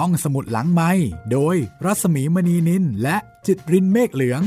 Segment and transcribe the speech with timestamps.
[0.00, 0.90] ห้องสมุดหลังไม้
[1.32, 4.42] โดยรัสมีมณีนินและจิตรินเมฆเหลือง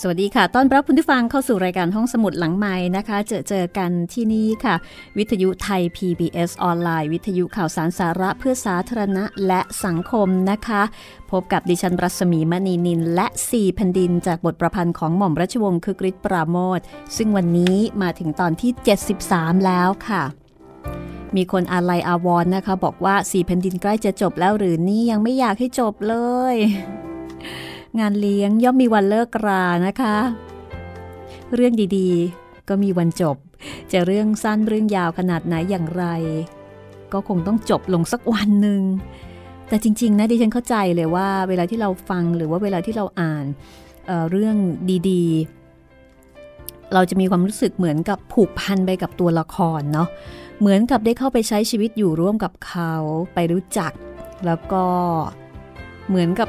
[0.00, 4.74] สวัสดีค่ะ ต้อนรับคุณผู้ฟังเข้าสู่รายการห้องสมุดหลังไม้นะคะ เจอเจอกันที่นี่ค่ะ
[5.18, 10.82] วิทยุไทย PBS ออนไลน์ วิทยุข่าวสารสาระเพื่อสาธารณะและสังคมนะคะ
[11.30, 16.80] พบกับดิฉันรัศมีมณีนิน และสี่แผ่นดิน จากบทประพันธ์ของหม่อมราชวงศ์คึกฤทธิ์ปราโมท
[17.16, 18.70] ซึ่งวันนี้มาถึงตอนที่
[19.18, 20.24] 73 แล้วค่ะ
[21.36, 26.16] มีคนอาลัยอาวรณ์นะคะ บอกว่าสี่แผ่นดินใกล้จะจบแล้วหรือนี่ยังไม่อยากให้จบเล
[26.54, 26.56] ย
[27.98, 30.16] งานเลี้ยงย่อมมีวันเลิกรานะคะ
[31.54, 33.36] เรื่องดีๆ ก็มีวันจบ
[33.92, 36.04] จะเรื่องสั้นเรื่องยาวขนาดไหนอย่างไร
[37.12, 38.82] ก็คงต้องจบลงสักวันหนึ่ง
[39.68, 43.44] แต่จริง ๆ นะดิฉันเข้าใจเลยว่า เวลาที่เราฟังหรือว่าเวลาที่เราอ่าน
[44.06, 44.56] เเรื่อง
[45.10, 50.08] ดีๆ เราจะมีความรู้สึกเหมือนกับผูกพันไปกับตัวละครเนาะ
[50.60, 52.94] เหมือนกับได้เข้าไปใช้ชีวิตอยู่ร่วมกับเขา
[53.34, 53.92] ไปรู้จัก
[54.46, 54.84] แล้วก็
[56.08, 56.48] เหมือนกับ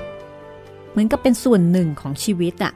[0.91, 2.73] เหมือนกับเป็นส่วนหนึ่งของชีวิตอะ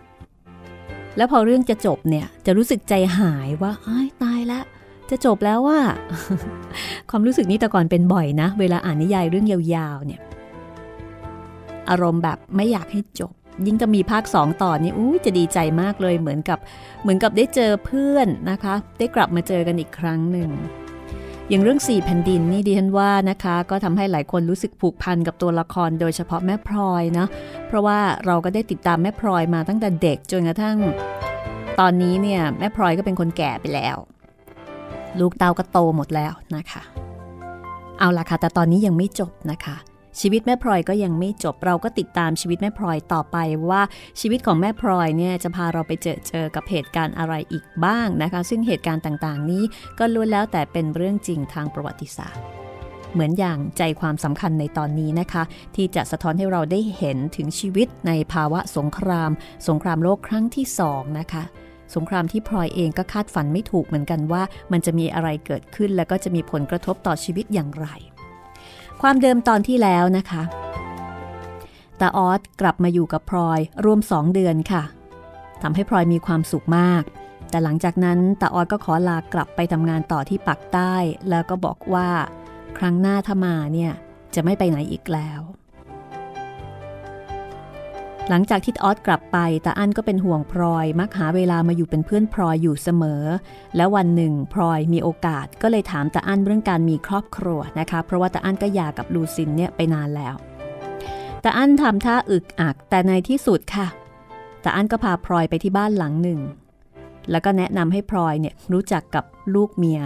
[1.17, 4.63] แล้วพอเรื่องจะจบเนี่ยจะรู้สึกใจหายว่าอ้ายตายแล้ว
[5.09, 5.79] จะจบแล้วว่า
[7.09, 10.21] ความรู้สึกนี้แต่ก่อนเป็นบ่อยนะ เวลาอ่านนิยายเรื่องยาวๆเนี่ย
[11.89, 13.31] อารมณ์แบบไม่อยากให้จบ
[13.65, 16.59] ยิ่งจะมีภาคสองต่อนี่อู้จะดีใจมากเลยเหมือนกับ
[17.01, 20.49] เหมือนกับได้เจอเพื่อนนะคะ ได้กลับมาเจอกันอีกครั้งหนึ่ง
[21.49, 27.25] อย่างเรื่องสี่แผ่นดินนี่ดิฉันว่านะคะ ก็ทำให้หลายคนรู้สึกผูกพันกับตัวละครโดยเฉพาะแม่พลอยนะ
[27.67, 30.77] เพราะว่าเราก็ได้ติดตามแม่พลอยมาตั้งแต่เด็กจนกระทั่ง
[31.79, 33.97] ตอนนี้เนี่ยแม่พลอยก็เป็นคนแก่ไปแล้ว
[35.19, 36.81] ลูกเต้าก็โตหมดแล้วนะคะ
[37.99, 39.75] เอาล่ะค่ะแต่ตอนนี้ยังไม่จบนะคะ
[40.19, 43.37] ชีวิตแม่พลอยก็ยังไม่จบเราก็ติดตามชีวิตแม่พลอยต่อไป
[43.69, 43.81] ว่า
[44.19, 49.63] ชีวิตของแม่พลอยเนี่ยจะพาเราไปเจอเจอกับเหตุการณ์อะไรอีกบ้างนะคะ ซึ่งเหตุการณ์ต่างๆ นี้
[49.99, 52.43] ก็ล้วนแล้วแต่เป็นเรื่องจริงทางประวัติศาสตร์
[53.13, 55.43] เหมือนอย่างใจความสำคัญในตอนนี้นะคะ
[55.75, 59.31] ที่จะสะท้อนให้เราได้เห็นถึงชีวิตในภาวะสงคราม
[59.67, 61.43] สงครามโลกครั้งที่สองนะคะ
[61.95, 67.87] สงครามที่พลอยเองก็คาดฝันไม่ถูกเหมือนกันว่า มันจะมีอะไรเกิดขึ้น และก็จะมีผลกระทบต่อชีวิตอย่างไร
[69.01, 70.43] ความเดิมตอนที่แล้วนะคะ
[71.99, 74.83] ตาออสกลับมาอยู่กับพลอยรวมสองเดือนค่ะ
[75.61, 77.03] ทำให้พลอยมีความสุขมาก
[77.49, 80.93] แต่หลังจากนั้นตาออสก็ขอลากลับไปทำงานต่อที่ปักใต้
[81.29, 82.09] แล้วก็บอกว่า
[82.77, 83.91] ครั้งหน้าถ้ามาเนี่ย
[84.35, 85.41] จะไม่ไปไหนอีกแล้ว
[88.31, 93.23] หลังจากที่ออสกลับไปตาอั้นก็เป็นห่วงพลอย มักหาเวลามาอยู่เป็นเพื่อนพลอยอยู่เสมอ
[93.75, 100.35] แล้ววันหนึ่งพลอยมีโอกาสก็เลยถามตาอั้นเรื่องการมีครอบครัวนะคะ เพราะว่าตาอั้นก็หย่ากับลูซินเนี่ยไปนานแล้ว
[101.43, 103.87] ตาอั้นทำท่าอึกอักแต่ในที่สุดค่ะ
[104.63, 106.39] ตาอั้นก็พาพลอยไปที่บ้านหลังหนึ่ง
[107.31, 109.25] แล้วก็แนะนำให้พลอยเนี่ยรู้จักกับ
[109.55, 110.01] ลูกเมีย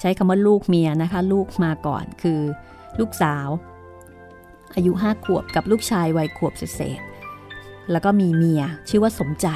[0.00, 2.40] ใช้คำว่าลูกเมียนะคะ ลูกมาก่อนคือ
[2.98, 3.48] ลูกสาว
[4.76, 7.00] อายุห้าขวบกับลูกชายวัยขวบเศษ
[7.90, 9.48] แล้วก็มีเมียชื่อว่าสมใจ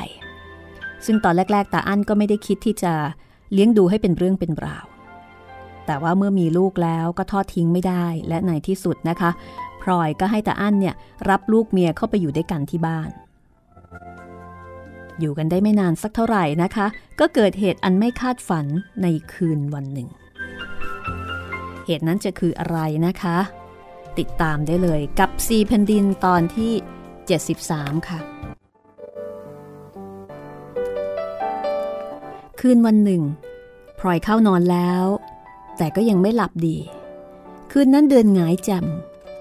[1.07, 2.93] ซึ่งตอนแรก ๆ ตาอั้นก็ไม่ได้คิดที่จะ
[3.53, 4.87] เลี้ยงดูให้เป็นเรื่องเป็นราว
[5.87, 9.31] แต่ว่าเมื่อมีลูกแล้วก็ทอดทิ้งไม่ได้และในที่สุดนะคะ
[9.83, 10.95] พลอยก็ให้ตาอั้นเนี่ย
[11.31, 13.11] รับลูกเมียเข้าไปอยู่ด้วยกันที่บ้าน
[15.21, 16.87] อยู่กันได้ไม่นานสักเท่าไหร่นะคะ
[17.21, 18.67] ก็เกิดเหตุอันไม่คาดฝัน
[19.03, 20.09] ในคืนวันหนึ่ง
[21.87, 23.39] เหตุนั้นจะคืออะไรนะคะ
[24.19, 26.73] ติดตามได้เลยกับซีแผ่นดินตอนที่
[27.39, 28.21] 73 ค่ะ
[32.61, 33.23] คืนวันหนึ่ง
[33.99, 35.05] พลอยเข้านอนแล้ว
[35.79, 36.77] แต่ก็ยังไม่หลับดี
[37.71, 38.87] คืนนั้นเดือนหงายแจ่ม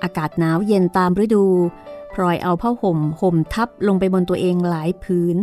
[0.03, 1.45] อากาศหนาวเย็นตามฤดู
[2.13, 5.37] พลอยเอาผ้าห่มห่มทับลงไปบนตัวเองหลายพื้น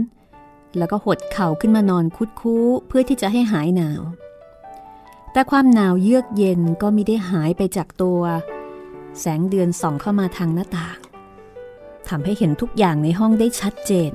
[0.79, 4.03] แล้วก็หดเข่าขึ้นมานอนคุดคู้เพื่อที่จะให้หายหนาว
[5.33, 8.21] แต่ความหนาวเยือกเย็นก็มิได้หายไปจากตัว
[9.21, 10.99] แสงเดือนส่องเข้ามาทางหน้าต่าง
[12.09, 14.13] ทำให้เห็นทุกอย่างในห้องได้ชัดเจน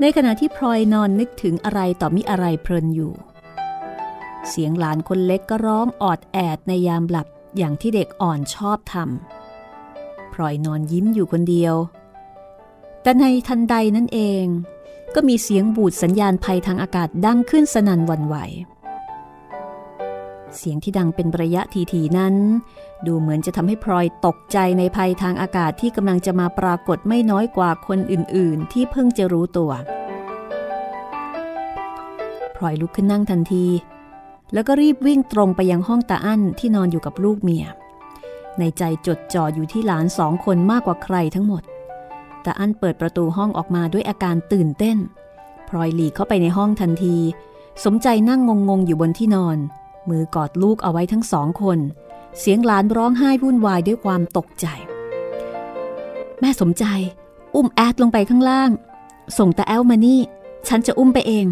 [0.00, 3.12] ในขณะที่พลอยนอนนึกถึงอะไรต่อมิอะไรเพลินอยู่
[4.48, 7.26] เสียงหลานคนเล็กก็ร้องออดแอดในยามหลับ
[7.56, 11.74] อย่างที่เด็กอ่อนชอบทำพลอยนอนยิ้มอยู่คนเดียว
[13.02, 14.44] แต่ในทันใดนั่นเอง
[15.14, 18.36] ก็มีเสียงบูดสัญญาณภัยทางอากาศดังขึ้นสนั่นวันไหว
[20.56, 21.62] เสียงที่ดังเป็นระยะ
[21.92, 22.34] ทีๆนั้น
[23.06, 29.70] ดูเหมือนจะทำให้พลอยตกใจในภัยทางอากาศที่กำลังจะมาปรากฏไม่น้อยกว่าคนอื่นๆ ที่เพิ่งจะรู้ตัว
[32.56, 33.66] พลอยลุกขึ้นนั่งทันที
[34.52, 37.64] แล้วก็รีบวิ่งตรงไปยังห้องตาอั้นที่นอนอยู่กับลูกเมีย
[38.58, 41.62] ในใจจดจ่ออยู่ที่หลานสองคนมากกว่าใครทั้งหมด
[42.44, 44.98] ตาอั้นเปิดประตูห้องออกมาด้วยอาการตื่นเต้น
[45.68, 47.16] พลอยหลีกเข้าไปในห้องทันที
[47.84, 49.58] สมใจนั่งงงๆอยู่บนที่นอน
[50.08, 51.78] มือกอดลูกเอาไว้ทั้งสองคน
[52.38, 54.66] เสียงหลานร้องไห้วุ่นวายด้วยความตกใจ
[56.40, 56.84] แม่สมใจ
[57.54, 58.70] อุ้มแอดลงไปข้างล่าง
[59.38, 60.20] ส่งตาแอลมานี่
[60.68, 61.46] ฉันจะอุ้มไปเอง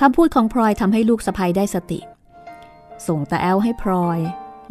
[0.00, 2.00] คำพูดของพลอยทำให้ลูกสะพ้ยได้สติ
[3.06, 4.18] ส่งตาแอลให้พลอย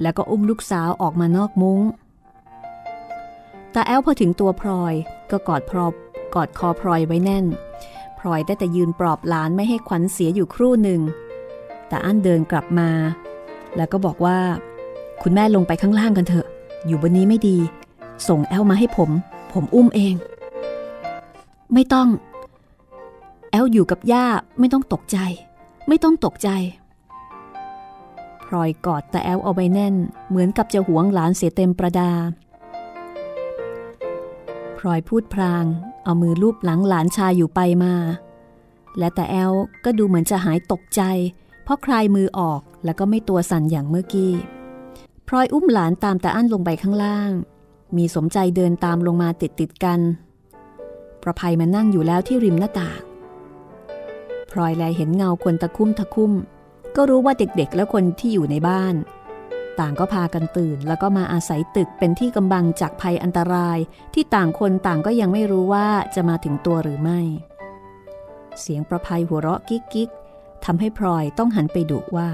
[0.02, 1.82] แล้วก็อุ้มลูกสาวออกมานอกมุง้ง
[3.74, 4.94] ตาแอลพอถึงตัวพลอย
[5.32, 5.94] ก็กอดพรอบ
[6.36, 7.46] กอดคอพลอยไว้แน่น
[8.20, 11.02] พลอยได้แต่ยืนปลอบหลานไม่ให้ขวัญเสียอยู่ครู่หนึ่ง
[11.88, 12.90] แต่อั้นเดินกลับมา
[13.76, 14.38] แล้วก็บอกว่า
[15.22, 16.48] คุณแม่ลงไปข้างล่างกันเถอะ
[16.88, 17.58] อยู่บนนี้ไม่ดี
[18.28, 19.10] ส่งแอลมาให้ผม
[19.54, 20.16] ผมอุ้มเอง
[21.74, 22.10] ไม่ต้อง
[23.52, 24.26] แอ๊ดอยู่กับย่า
[24.60, 25.18] ไม่ต้องตกใจ
[25.88, 26.50] ไม่ต้องตกใจ
[28.46, 29.96] พลอยกอดตาแอ๊ดเอาไว้แน่น
[30.30, 32.12] เหมือนกับจะหวงหลานเสียเต็มประดา
[34.78, 35.66] พลอยพูดพลาง
[36.10, 37.94] เอามือลูบหลังหลานชายอยู่ไปมา
[38.98, 39.54] และตาแอ๊ด
[39.86, 41.02] ก็ดูเหมือนจะหายตกใจ
[41.64, 44.34] เพราะคลายมือออกแล้วก็ไม่ตัวสั่นอย่างเมื่อกี้
[45.28, 47.32] พลอยอุ้มหลานตามตาอั้นลงไปข้างล่าง
[47.98, 50.00] มีสมใจเดินตามลงมาติดติดกัน
[51.22, 53.02] ประภัยมานั่งอยู่แล้วที่ริมหน้าต่าง
[54.52, 56.32] พลอยแลเห็นเงาคนตะคุ่มตะคุ่ม
[56.96, 58.96] ก็รู้ว่าเด็กๆ และคนที่อยู่ในบ้าน
[59.80, 63.78] ต่างก็พากันตื่น แล้วก็มาอาศัยตึกเป็นที่กำบังจากภัยอันตราย
[64.14, 67.20] ที่ต่างคนต่างก็ยังไม่รู้ว่าจะมาถึงตัวหรือไม่
[68.60, 70.10] เสียงประภัยหัวเราะกิ๊กกิ๊ก
[70.66, 72.30] ทำให้พลอยต้องหันไปดุว่า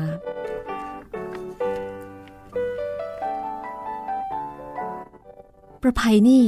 [5.82, 6.44] ประภัยนี่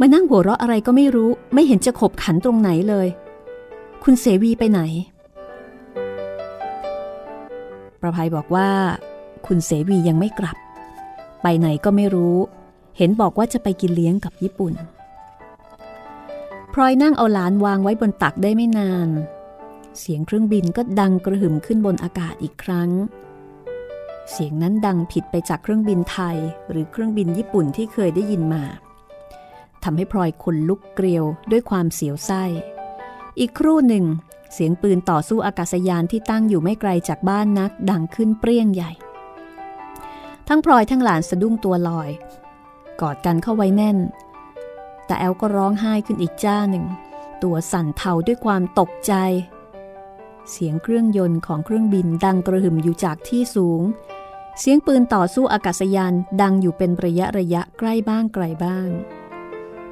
[0.00, 3.08] มานั่งหัวเราะอะไรก็ไม่รู้ ไม่เห็นจะขบขันตรงไหนเลย
[4.04, 4.80] คุณเสวีไปไหน
[8.00, 8.68] ประภัยบอกว่า
[9.46, 10.56] คุณเสวียังไม่กลับ
[11.42, 12.36] ไปไหนก็ไม่รู้
[12.96, 14.74] เห็นบอกว่าจะไปกินเลี้ยงกับญี่ปุ่น
[16.72, 19.08] พลอยนั่งเอาหลานวางไว้บนตักได้ไม่นาน
[19.98, 22.90] เสียงเครื่องบินก็ดังกระหึ่มขึ้นบนอากาศอีกครั้ง
[24.30, 26.36] เสียงนั้นดังผิดไปจากเครื่องบินไทย
[26.70, 28.62] หรือเครื่องบินญี่ปุ่นที่เคยได้ยินมา
[29.84, 32.44] ทำให้พลอยขนลุกเกลียวด้วยความเสียวไส้
[33.38, 34.04] อีกครู่หนึ่ง
[34.52, 38.92] เสียงปืนต่อสู้อากาศยานที่ตั้งอยู่ไม่ไกลจากบ้านนัก ดังขึ้นเปรี้ยงใหญ่
[40.48, 42.10] ทั้งพลอยทั้งหลานสะดุ้งตัวลอย
[43.00, 43.98] กอดกันเข้าไว้แน่น
[45.06, 46.84] แต่แอลก็ร้องไห้ขึ้นอีกจ้าหนึ่ง
[47.42, 49.12] ตัวสั่นเทาด้วยความตกใจ
[50.50, 53.82] เสียงเครื่องยนต์ของเครื่องบินดังกระหึ่มอยู่จากที่สูง
[54.58, 56.12] เสียงปืนต่อสู้อากาศยาน
[56.42, 58.88] ดังอยู่เป็นระยะระยะใกล้บ้างไกลบ้าง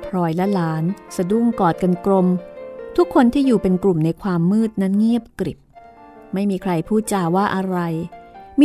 [0.04, 0.84] พลอยและหลาน
[1.16, 2.26] สะดุ้งกอดกันกลม
[2.96, 5.58] ทุกคนที่อยู่เป็นกลุ่มในความมืดนั้นเงียบกริบ
[6.32, 7.78] ไม่มีใครพูดจาว่าอะไร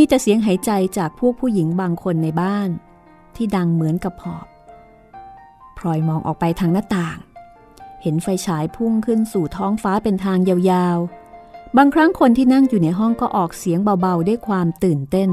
[0.00, 2.68] มีแต่เสียงหายใจจากพวกผู้หญิงบางคนในบ้าน
[3.36, 4.46] ที่ดังเหมือนกับหอบ
[5.78, 7.18] พลอยมองออกไปทางหน้าต่าง
[8.02, 15.30] เห็นไฟฉายพุ่งขึ้นสู่ท้องฟ้าเป็นทางยาวๆ บางครั้งคนที่นั่งอยู่ในห้องก็ออกเสียงเบาๆด้วยความตื่นเต้น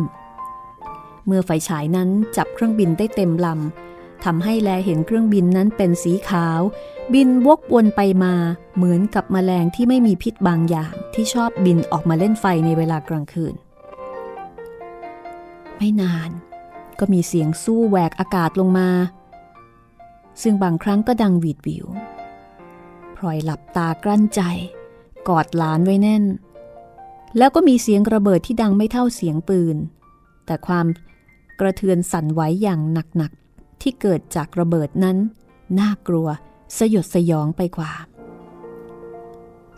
[1.25, 6.59] เมื่อไฟฉายนั้นจับเครื่องบินได้เต็มลำทำให้แลเห็นเครื่องบินนั้นเป็นสีขาว
[7.13, 8.33] บินวกวนไปมา
[8.75, 13.55] เหมือนกับแมลงที่ไม่มีพิษบางอย่างที่ชอบบินออกมาเล่นไฟในเวลากลางคืน
[15.77, 16.31] ไม่นาน
[16.99, 18.89] ก็มีเสียงสู้แหวกอากาศลงมา
[20.41, 21.85] ซึ่งบางครั้งก็ดังวีดวิว
[23.15, 24.41] พลอยหลับตากลั้นใจ
[25.29, 26.23] กอดหลานไว้แน่น
[27.37, 29.77] แล้วก็มีเสียงระเบิดที่ดังไม่เท่าเสียงปืน
[30.45, 30.85] แต่ความ
[31.59, 35.17] กระเทือนสั่นไหวอย่างหนักๆ ที่เกิดจากระเบิดนั้น
[35.79, 36.27] น่ากลัว
[36.77, 37.91] สยดสยองไปกว่า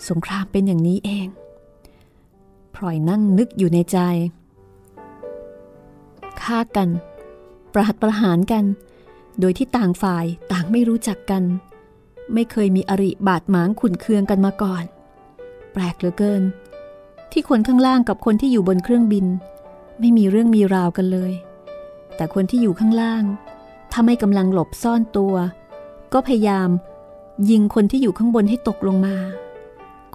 [0.07, 1.27] สงครามเป็นอย่างนี้เอง
[2.75, 3.97] พลอยนั่งนึกอยู่ในใจ
[6.43, 6.89] ฆ่ากัน
[7.73, 8.65] ประหัตประหารกัน
[9.39, 11.43] โดยที่ต่างฝ่ายต่างไม่รู้จักกัน
[12.33, 14.83] ไม่เคยมีอริบาดหมางขุนเคืองกันมาก่อน
[15.73, 16.43] แปลกเหลือเกิน
[17.31, 19.25] ที่คนข้างล่างกับคนที่อยู่บนเครื่องบิน
[19.99, 21.33] ไม่มีเรื่องมีราวกันเลย
[22.15, 23.23] แต่คนที่อยู่ข้างล่าง
[23.91, 25.35] ถ้าไม่กำลังหลบซ่อนตัว
[26.13, 26.69] ก็พยายาม
[27.49, 29.15] ยิงคนที่อยู่ข้างบนให้ตกลงมา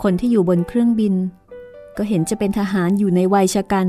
[0.03, 1.15] คนที่อยู่บนเครื่องบิน
[1.97, 3.87] ก็เห็นจะเป็นทหารอยู่ในวัยชะกัน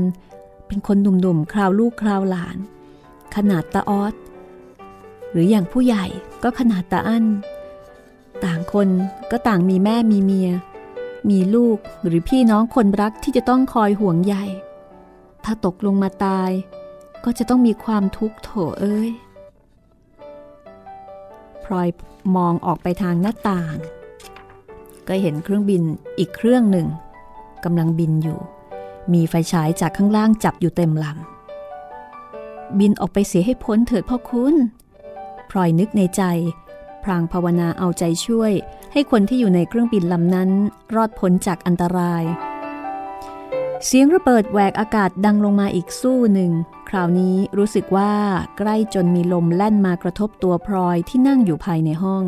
[0.66, 2.56] เป็นคนหนุ่มๆ คราวลูกคราวหลาน
[3.34, 4.14] ขนาดตาออส
[5.30, 6.06] หรืออย่างผู้ใหญ่
[6.42, 7.24] ก็ขนาดตาอั้น
[8.44, 8.88] ต่างคน
[9.30, 10.50] ก็ต่างมีแม่มีเมีย
[11.30, 14.36] มีลูกหรือพี่น้องคนรักที่จะต้องคอยห่วงใย
[15.44, 16.50] ถ้าตกลงมาตาย
[17.24, 19.10] ก็จะต้องมีความทุกข์โถเอ้ย
[21.64, 21.88] พลอย
[22.36, 23.76] มองออกไปทางหน้าต่าง
[25.08, 25.82] ก็เห็นเครื่องบิน
[26.18, 26.86] อีกเครื่องหนึ่ง
[27.64, 28.38] กำลังบินอยู่
[29.12, 34.54] มีไฟฉายจากข้างล่างจับอยู่เต็มลำ บินออกไปเสียให้พ้นเถิดพ่อคุณ
[35.50, 36.22] พลอยนึกในใจ
[37.04, 38.52] พรางภาวนาเอาใจช่วย
[38.92, 40.50] ให้คนที่อยู่ในเครื่องบินลำนั้น
[40.94, 42.24] รอดพ้นจากอันตราย
[43.86, 46.52] เสียงระเบิดแหวกอากาศดังลงมาอีกสู้หนึ่ง
[46.88, 48.12] คราวนี้รู้สึกว่า
[48.58, 52.24] ใกล้จนมีลมแล่นมากระทบตัวพลอยที่นั่งอยู่ภายในห้อง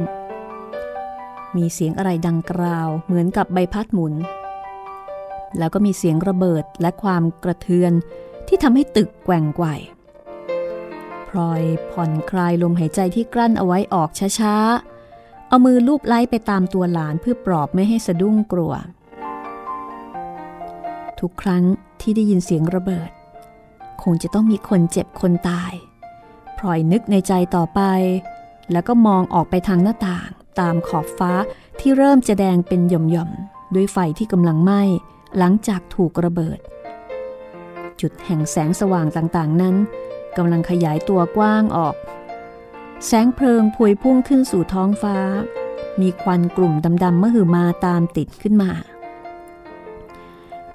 [1.56, 4.14] มีเสียงอะไรดังกราวเหมือนกับใบพัดหมุน
[5.58, 7.92] แล้วก็มีเสียงระเบิดและความกระเทือน
[8.48, 9.66] ที่ทำให้ตึกแกว่งไกว
[11.28, 14.10] พลอยผ่อนคลายลมหายใจที่กลั้นเอาไว้ออก
[14.40, 18.72] ช้าๆ เอามือลูบไล้ไปตามตัวหลานเพื่อปลอบไม่ให้สะดุ้งกลัว
[21.20, 21.64] ทุกครั้ง
[22.00, 23.10] ที่ได้ยินเสียงระเบิด
[24.02, 25.72] คงจะต้องมีคนเจ็บคนตาย
[26.58, 27.80] พลอยนึกในใจต่อไป
[28.72, 30.28] แล้วก็มองออกไปทางหน้าต่าง
[30.60, 31.32] ตามขอบฟ้า
[31.80, 34.82] ที่เริ่มจะแดงเป็นหย่อมๆด้วยไฟที่กำลังไหม้
[35.38, 36.58] หลังจากถูกระเบิด
[38.00, 39.76] จุดแห่งแสงสว่างต่างๆ นั้น
[40.36, 41.94] กำลังขยายตัวกว้างออก
[43.06, 45.16] แสงเพลิงพวยพุ่งขึ้นสู่ท้องฟ้า
[46.00, 48.70] มีควันกลุ่มดำๆมหือมาตามติดขึ้นมา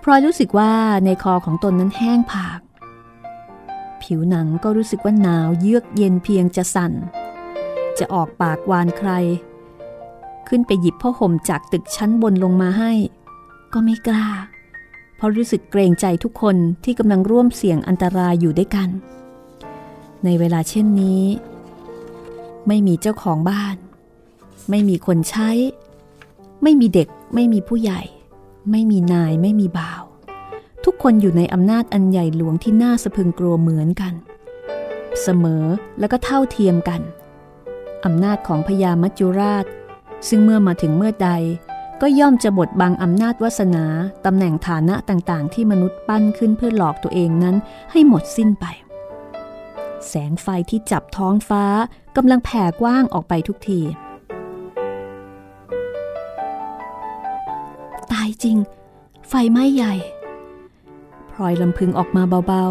[0.04, 0.74] พลอยรู้สึกว่า
[1.06, 2.60] ในคอของตนนั้นแห้งผาก
[4.02, 6.94] ผิวหนังก็รู้สึกว่าหนาวเยือกเย็นเพียงจะสั่น
[8.00, 9.12] จะออกปากวานใคร
[10.48, 12.92] ขึ้นไปหยิบผ้าห่มจากตึกชั้นบนลงมาให้
[13.74, 14.28] ก็ไม่กล้า
[15.16, 18.90] เพราะรู้สึกเกรงใจทุกคนที่กำลังร่วมเสี่ยงอันตรายอยู่ด้วยกัน
[20.24, 21.24] ในเวลาเช่นนี้
[22.68, 23.76] ไม่มีเจ้าของบ้าน
[24.70, 25.50] ไม่มีคนใช้
[26.64, 28.02] ไม่มีเด็ก ไม่มีผู้ใหญ่
[28.72, 30.04] ไม่มีนายไม่มีบ่าว
[30.86, 34.14] ทุกคนอยู่ในอำนาจอันใหญ่หลวงที่น่าสะพึงกลัวเหมือนกัน
[35.22, 35.66] เสมอ
[36.00, 37.02] แล้วก็เท่าเทียมกัน
[38.06, 39.66] อำนาจของพญามัจจุราช
[40.28, 41.30] ซึ่งเมื่อมาถึงเมื่อใด
[42.02, 43.86] ก็ย่อมจะบดบังอำนาจวาสนา
[44.26, 47.56] ตำแหน่งฐานะต่างๆ ที่มนุษย์ปั้นขึ้นเพื่อหลอกตัวเองนั้น
[47.92, 48.66] ให้หมดสิ้นไป
[50.08, 51.64] แสงไฟที่จับท้องฟ้า
[52.18, 53.82] กำลังแผ่กว้างออกไปทุกที
[58.12, 58.58] ตายจริง
[59.30, 59.94] ไฟไหม้ใหญ่
[61.32, 62.66] พลอยลำพึงออกมาเบา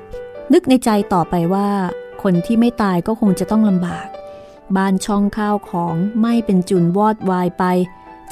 [0.00, 1.68] ๆ นึกในใจต่อไปว่า
[2.22, 4.08] คนที่ไม่ตายก็คงจะต้องลำบาก
[4.76, 7.64] บ้านช่องข้าวของไม่เป็นจุนวอดวายไป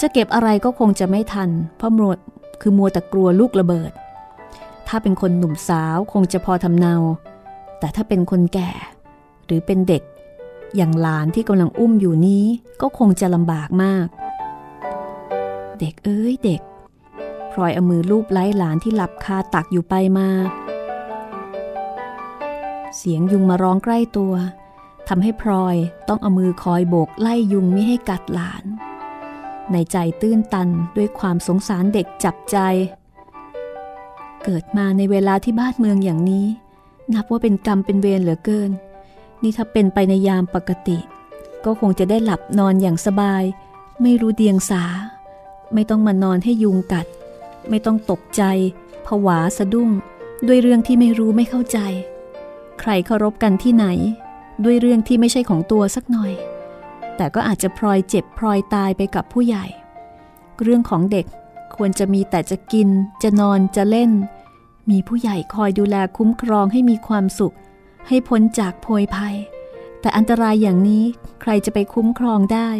[0.00, 2.12] จะเก็บอะไรก็คงจะไม่ทัน เพราะมัว
[2.60, 3.92] คือมัวแต่กลัวลูกระเบิด
[4.88, 6.94] ถ้าเป็นคนหนุ่มสาวคงจะพอทำเนา
[7.78, 8.70] แต่ถ้าเป็นคนแก่
[9.46, 10.02] หรือเป็นเด็ก
[10.76, 12.44] อย่างหลานที่กำลังอุ้มอยู่นี้
[12.80, 14.06] ก็คงจะลำบากมาก
[15.80, 16.60] เด็กเอ้ยเด็ก
[17.52, 20.28] พลอยเอามือลูบไล้หลานที่หลับคาตักอยู่ไปมา
[22.96, 24.34] เสียงยุงมาร้องใกล้ตัว
[25.08, 25.76] ทำให้พลอย
[26.08, 28.64] ต้องเอามือคอยโบกไล่ยุงไม่ให้กัดหลาน
[29.72, 32.58] ในใจตื้นตันด้วยความสงสารเด็กจับใจ
[34.44, 36.46] เกิดมาในเวลาที่บ้านเมืองอย่างนี้
[37.14, 38.70] นับว่าเป็นกรรมเป็นเวรเหลือเกิน
[39.42, 40.98] นี่ถ้าเป็นไปในยามปกติ
[41.64, 43.42] ก็คงจะได้หลับนอนอย่างสบาย
[44.02, 44.84] ไม่รู้เดียงสา
[45.74, 47.06] ไม่ต้องมานอนให้ยุงกัด
[47.68, 48.42] ไม่ต้องตกใจ
[49.06, 49.90] ผวาสะดุ้ง
[50.46, 51.78] ด้วยเรื่องที่ไม่รู้ไม่เข้าใจ
[52.80, 53.86] ใครเคารพกันที่ไหน
[54.64, 56.32] ด้วยเรื่องที่ไม่ใช่ของตัวสักหน่อย
[57.22, 59.66] แต่ก็อาจจะพลอยเจ็บพลอยตายไปกับผู้ใหญ่
[60.62, 61.26] เรื่องของเด็ก
[61.76, 62.88] ควรจะมีแต่จะกิน
[63.22, 64.10] จะนอนจะเล่น
[64.90, 67.54] มีผู้ใหญ่คอยดูแลคุ้มครองให้มีความสุข
[68.08, 69.36] ให้พ้นจากโพยภัย
[70.00, 71.04] แต่อันตรายอย่างนี้
[71.40, 72.70] ใครจะไปคุ้มครองได้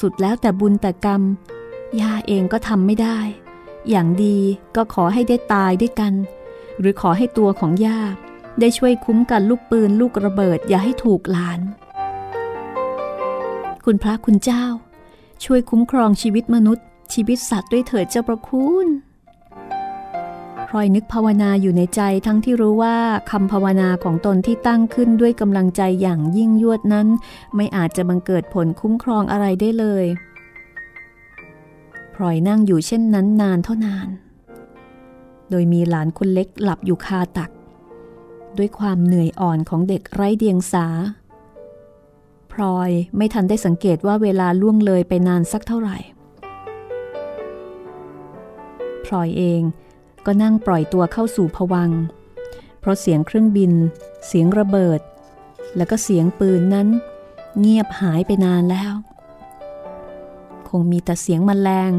[0.00, 1.22] สุดแล้วแต่บุญแต่กรรม
[2.00, 3.18] ย่าเองก็ทำไม่ได้
[3.90, 4.38] อย่างดี
[4.76, 6.12] ก็ขอให้ได้ตายด้วยกัน
[6.78, 8.00] หรือขอให้ตัวของย่า
[8.60, 11.60] ได้ช่วยคุ้มกันลูกปืนลูกระเบิดอย่าให้ถูกหลาน
[13.84, 14.64] คุณพระคุณเจ้า
[15.44, 18.86] ช่วยคุ้มครองชีวิตมนุษย์ ชีวิตสัตว์ด้วยเถิดเจ้าประคุณ
[20.68, 22.96] พลอยนึกภาวนาอยู่ในใจทั้งที่รู้ว่า
[23.30, 27.08] คำภาวนาของตนที่ตั้งขึ้นด้วยกำลังใจอย่างยิ่งยวดนั้น
[27.56, 30.04] ไม่อาจจะบังเกิดผลคุ้มครองอะไรได้เลย
[32.14, 34.08] พลอยนั่งอยู่เช่นนั้นนานเท่านาน
[35.50, 37.50] โดยมีหลานคนเล็กหลับอยู่คาตัก
[38.58, 40.86] ด้วยความเหนื่อยอ่อนของเด็กไร้เดียงสา
[42.52, 45.98] พลอยไม่ทันได้สังเกตว่าเวลาล่วงเลยไปนานสักเท่าไหร่
[49.04, 49.62] พลอยเอง
[50.26, 51.90] ก็นั่งปล่อยตัวเข้าสู่ผวัง
[52.80, 53.72] เพราะเสียงเครื่องบิน
[54.26, 55.00] เสียงระเบิด
[55.76, 56.88] แล้วก็เสียงปืนนั้น
[57.60, 58.92] เงียบหายไปนานแล้ว
[60.68, 61.92] คงมีแต่เสียงมแมลง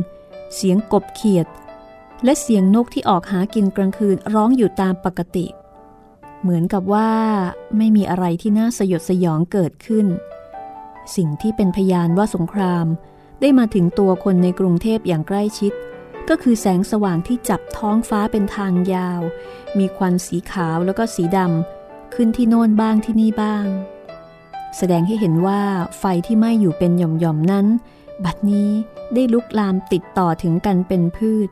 [0.56, 1.48] เสียงกบเขียด
[2.24, 5.46] และเสียงนกที่ออกหากินกลางคืนร้องอยู่ตามปกติ
[6.42, 7.12] เหมือนกับว่า
[7.78, 10.06] ไม่มีอะไรที่น่าสยดสยองเกิดขึ้น
[11.16, 12.86] สิ่งที่เป็นพยานว่าสงคราม
[13.42, 15.74] ได้มาถึงตัวคนในกรุงเทพอย่างใกล้ชิด
[16.30, 19.22] ก็คือแสงสว่างที่จับท้องฟ้าเป็นทางยาว
[19.78, 23.66] มีควันสีขาวแล้วก็สีดำขึ้นที่โน่นบ้างที่นี่บ้าง
[24.78, 25.62] แสดงให้เห็นว่า
[26.00, 27.68] ไฟที่ไหม้อยู่เป็นหย่อมๆนั้น
[28.26, 28.70] บัดนี้
[29.14, 31.50] ได้ลุกลามติดต่อถึงกันเป็นพืช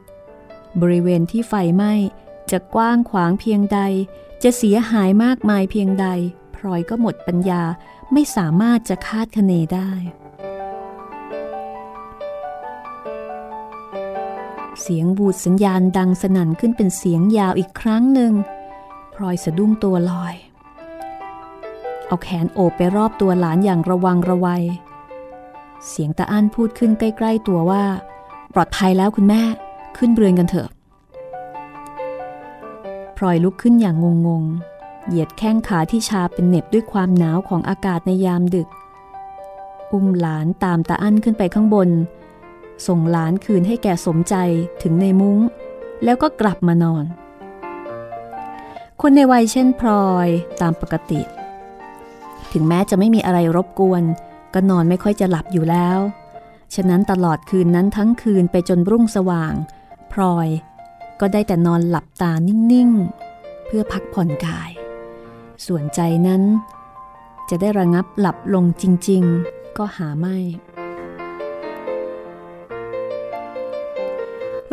[0.82, 1.94] บริเวณที่ไฟไหม้
[2.52, 3.80] จะกว้างขวางเพียงใด
[4.44, 6.08] จะเสียหายมากมายเพียงใด
[6.56, 7.64] พลอยก็หมดปัญญา
[8.14, 9.92] ไม่สามารถจะคาดคะเนได้
[14.82, 18.34] เสียงบูดสัญญาณดังสนั่นขึ้นเป็นเสียงยาวอีกครั้งหนึ่ง
[19.16, 20.36] พลอยสะดุ้งตัวลอย
[22.08, 24.64] เอาแขนโอบไปรอบตัวหลานอย่างระวังระวัย
[25.88, 27.84] เสียงตาอั้นพูดขึ้นใกล้ ๆ ตัวว่า
[28.54, 29.42] ปลอดภัยแล้วคุณแม่
[29.98, 30.70] ขึ้นเรือนกันเถอะ
[33.18, 33.96] พลอยลุกขึ้นอย่าง
[34.28, 34.71] งงๆ
[35.08, 38.68] เหยียดแข้งขาที่ชาเป็นเหน็บด้วยความหนาวของอากาศในยามดึก
[39.92, 41.90] อุ้มหลานตามตาอั้นขึ้นไปข้างบน
[42.88, 44.36] ส่งหลานคืนให้แก่สมใจ
[44.82, 45.40] ถึงในมุง้ง
[46.04, 47.06] แล้วก็กลับมานอน
[49.02, 50.28] คนในวัยเช่นพลอย
[50.62, 51.22] ตามปกติ
[52.52, 54.04] ถึงแม้จะไม่มีอะไรรบกวน
[54.54, 56.00] ก็นอนไม่ค่อยจะหลับอยู่แล้ว
[56.76, 59.54] ฉะนั้นตลอดคืนนั้นทั้งคืนไปจนรุ่งสว่าง
[60.12, 60.48] พลอย
[61.20, 62.90] ก็ได้แต่นอนหลับตานิ่ง
[63.30, 64.70] ๆ เพื่อพักผ่อนกาย
[65.66, 66.44] ส่วนใจนั้น
[67.50, 70.38] จะได้ระงับหลับลงจริง ๆ ก็หาไม่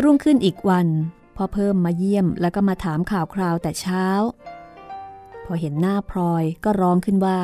[0.02, 0.87] รุ่งขึ้นอีกวัน
[1.37, 4.07] พอเพิ่มมาเยี่ยมแล้วก็มาถามข่าวคราวแต่เช้า
[5.45, 7.40] พอเห็นหน้าพลอยก็ร้องขึ้นว่า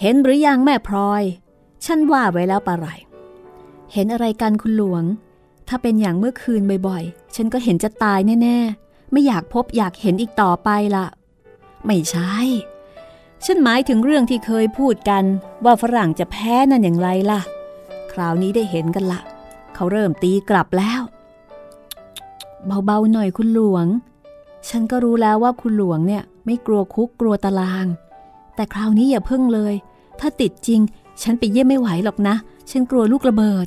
[0.00, 1.22] เห็นหรือยังแม่พลอย
[1.84, 2.86] ฉันว่าไว้แล้วปะไร
[3.92, 5.04] เห็นอะไรกันคุณหลวง
[5.68, 11.06] ถ้าเป็นอย่างเมื่อคืนบ่อยๆ ฉันก็เห็นจะตายแน่ ๆ ไม่อยากพบอยากเห็นอีกต่อไปละ
[11.86, 12.34] ไม่ใช่
[13.44, 15.24] ฉันหมายถึงเรื่องที่เคยพูดกัน
[15.64, 17.40] ว่าฝรั่งจะแพ้นั่นอย่างไรล่ะ
[18.12, 19.20] คราวนี้ได้เห็นกันละ
[19.74, 21.00] เขาเริ่มตีกลับแล้ว
[22.86, 23.86] เบาๆหน่อยคุณหลวง
[24.68, 27.86] ฉันก็รู้แล้วว่าคุณหลวงเนี่ยไม่กลัวคุกกลัวตาราง
[28.54, 29.74] แต่คราวนี้อย่าเพิ่งเลย
[30.20, 30.80] ถ้าติดจริง
[31.22, 32.36] ฉันไปเยี่ยมไม่ไหวหรอกนะ
[32.70, 33.66] ฉันกลัวลูกระเบิด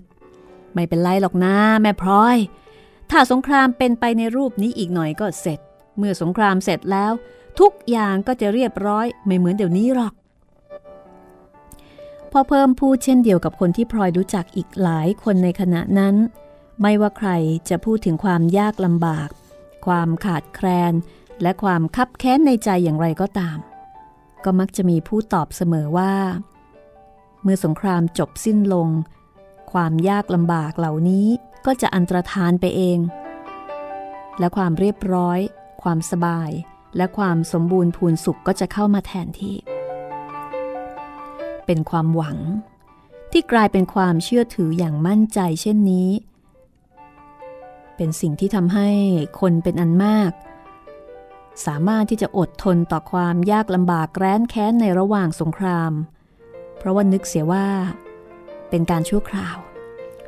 [0.74, 2.38] ไม่เป็นไรหรอกนะ แม่พลอย
[3.12, 5.60] ถ้าสงครามเป็นไปในรูปนี้อีกหน่อยก็เสร็จ
[5.98, 7.12] เมื่อสงครามเสร็จแล้ว
[7.59, 10.13] ทุกอย่างก็จะเรียบร้อยไม่เหมือนเดี๋ยวนี้หรอก
[12.32, 16.15] พอเพิ่มพูดเช่นเดียวกับคนที่พลอยรู้จักอีกหลายคนในขณะนั้น
[16.82, 17.30] ไม่ว่าใคร
[17.69, 19.30] จะพูดถึงความยากลำบาก
[19.86, 20.93] ความขาดแคลน
[21.41, 23.58] และความคับแค้นในใจอย่างไรก็ตาม
[24.43, 26.13] ก็มักจะมีผู้ตอบเสมอว่า
[27.43, 28.89] เมื่อสงครามจบสิ้นลง
[29.71, 31.27] ความยากลำบากเหล่านี้
[31.65, 32.99] ก็จะอันตรธานไปเอง
[34.39, 35.39] และความเรียบร้อย
[35.84, 36.49] ความสบาย
[36.97, 39.55] และความสมบูรณ์พูนสุขก็จะเข้ามาแทนที่
[41.65, 42.38] เป็นความหวัง
[43.31, 46.10] ที่กลายเป็นความเชื่อถืออย่างมั่นใจเช่นนี้
[47.95, 48.89] เป็นสิ่งที่ทำให้
[49.39, 50.31] คนเป็นอันมาก
[51.65, 55.91] สามารถที่จะอดทนต่อความยากลำบากแร้นแค้นในระหว่างสงคราม
[56.77, 57.67] เพราะว่านึกเสียว่า
[58.69, 59.58] เป็นการชั่วคราว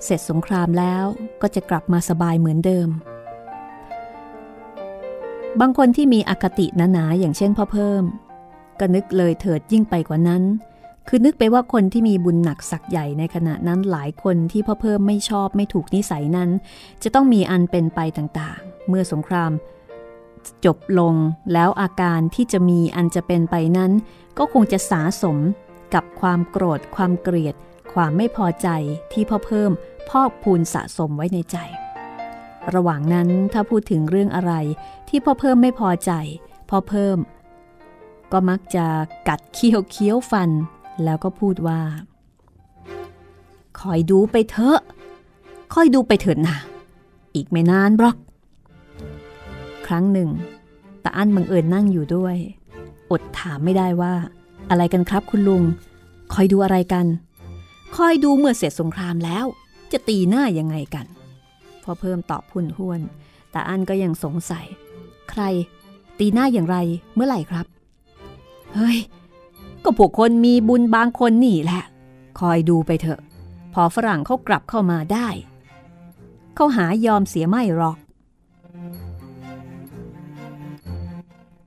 [0.03, 1.03] เสร็จสงครามแล้ว
[1.41, 2.89] ก็จะกลับมาสบายเหมือนเดิม
[5.61, 8.03] บางคนที่มีอคติหนาๆอย่างเช่นพ่อเพิ่ม
[8.79, 10.43] ก็นึกเลยเถิดยิ่งไปกว่านั้น
[11.07, 16.49] คือนึกไปว่าคนที่มีบุญหนักสักใหญ่ในขณะนั้นหลายคนที่พ่อเพิ่มไม่ชอบไม่ถูกนิสัยนั้น
[17.03, 19.51] จะต้องมีอันเป็นไปต่างๆ เมื่อสงคราม
[20.65, 21.15] จบลง
[21.53, 23.91] แล้วอาการที่จะมีอันจะเป็นไปนั้น
[24.37, 25.37] ก็คงจะสาสม
[25.93, 27.55] กับความโกรธ ความเกลียด
[27.93, 28.67] ความไม่พอใจ
[29.11, 29.71] ที่พ่อเพิ่ม
[30.09, 31.57] พอกพูนสะสมไว้ในใจ
[32.75, 34.53] ระหว่างนั้นถ้าพูดถึงเรื่องอะไร
[35.07, 36.11] ที่พ่อเพิ่มไม่พอใจ
[36.69, 37.17] พ่อเพิ่ม
[38.31, 38.85] ก็มักจะ
[39.27, 40.49] กัดเคี้ยวเคี้ยวฟัน
[41.03, 41.81] แล้วก็พูดว่า
[43.79, 44.79] คอยดูไปเถอะ
[45.73, 46.57] คอยดูไปเถิดนะ
[47.35, 48.17] อีกไม่นานบล็อก
[49.87, 50.29] ครั้งหนึ่ง
[51.03, 52.35] ตาอั้นบังเอิญนั่งอยู่ด้วย
[53.11, 54.13] อดถามไม่ได้ว่า
[54.69, 55.63] อะไรกันครับคุณลุง
[56.33, 57.05] คอยดูอะไรกัน
[57.95, 59.45] คอยดูเมื่อเสร็จสงครามแล้ว
[59.91, 61.05] จะตีหน้ายังไงกัน
[61.83, 63.01] พอเพิ่มตอบพุ่นห้วน
[63.53, 64.65] ต่อันก็ยังสงสัย
[65.31, 65.43] ใคร
[66.19, 66.77] ตีหน้าอย่างไร
[67.13, 67.65] เมื่อไหร่ครับ
[68.73, 68.97] เฮ้ย
[69.83, 71.83] ก็พวกคนมีบุญบางคนนี่แหละ
[72.39, 73.19] คอยดูไปเถอะ
[73.73, 75.27] พอฝรั่งเขากลับเข้ามาได้
[76.55, 77.97] เขาหายอมเสียไม่หรอก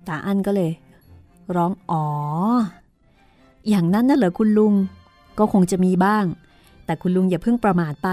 [0.06, 0.72] ตาอันก็เลย
[1.56, 2.04] ร้องอ๋อ
[3.68, 4.74] อย่างนั้นน่ะเหรอคุณลุง
[5.38, 6.24] ก็คงจะมีบ้าง
[6.84, 8.08] แต่คุณลุงอย่าเพิ่งประมาทไป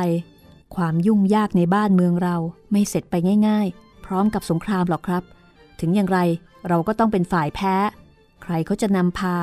[0.76, 2.36] ความยุ่งยากในบ้านเมืองเรา
[2.72, 3.16] ไม่เสร็จไป
[3.48, 5.24] ง่าย ๆ พร้อมกับสงครามหรอกครับ
[5.80, 6.20] ถึงอย่างไร
[6.68, 7.76] เราก็ต้องเป็นฝ่ายแพ้
[8.42, 9.36] ใครเขาจะนำพา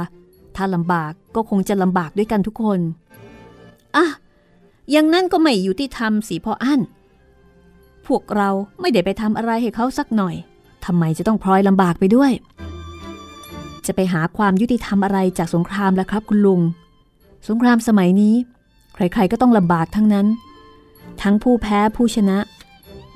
[0.56, 2.80] ถ้าลำบากก็คงจะลำบากด้วยกันทุกคน
[3.96, 4.06] อะ
[4.90, 6.80] อย่างนั้นก็ไม่อยู่ที่ทำสีพออั้น
[8.06, 10.34] พวกเราไม่ได้ไปทำอะไรให้เขาสักหน่อย
[10.84, 12.32] ทำไมจะต้องพลอยลำบากไปด้วย
[13.86, 16.60] จะไปหาความยุติธรรมอะไรจากสงครามแล้วครับคุณลุง
[17.48, 18.34] สงครามสมัยนี้
[18.94, 20.26] ใครๆก็ต้องลำบากทั้งนั้น
[21.22, 22.38] ทั้งผู้แพ้ผู้ชนะ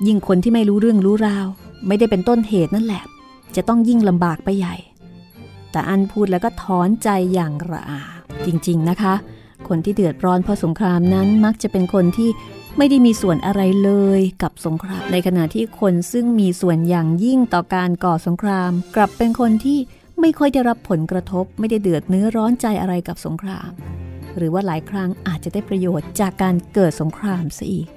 [0.07, 1.47] ยิ่งคนที่ไม่รู้เรื่องรู้ราว
[1.87, 3.03] ไม่ได้เป็นต้นเหตุนั่นแหละ
[3.55, 4.75] จะต้องยิ่งลำบากไปใหญ่
[5.71, 8.01] แต่อันพูดแล้วก็ถอนใจอย่างระอา
[8.45, 9.13] จริงๆนะคะ
[9.67, 12.29] คนที่เดือดร้อนเพราะสงครามนั้นมักจะเป็นคนที่
[12.77, 19.79] ไม่ได้มีส่วนอะไรเลยกับสงคราม ในขณะที่คนซึ่งมีส่วนอย่างยิ่งต่อการก่อสงคราม กลับเป็นคนที่
[20.21, 23.71] ไม่ค่อยได้รับผลกระทบ ไม่ได้เดือดเนื้อร้อนใจอะไรกับสงคราม
[24.37, 27.87] หรือว่าหลายครั้งอาจจะได้ประโยชน์จากการเกิดสงครามซะอีก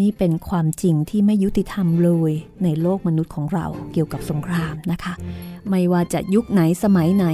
[0.00, 2.32] นี่เป็นความจริงที่ไม่ยุติธรรมเลย
[2.64, 5.14] ในโลกมนุษย์ของเราเกี่ยวกับสงครามนะคะ
[5.68, 7.26] ไม่ว่าจะยุคไหนสมัยไหน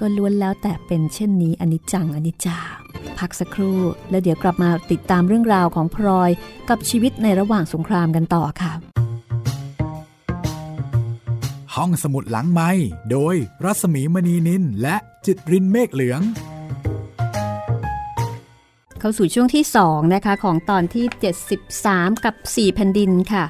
[0.00, 2.58] ก็ล้วนแล้วแต่เป็นเช่นนี้อนิจจังอนิจจา
[3.18, 6.30] พักสักครู่ แล้วเดี๋ยวกลับมาติดตามเรื่องราวของพลอย
[6.68, 8.72] กับชีวิตในระหว่างสงครามกันต่อค่ะ
[11.74, 12.70] ห้องสมุดหลังไม้
[13.10, 16.20] โดยรัสมีมณีนินและจิตรินเมฆเหลือง
[19.00, 21.06] เข้าสู่ช่วงที่ 2 นะคะ ของตอนที่
[21.64, 23.44] 73 กับ 4 แผ่นดินค่ะ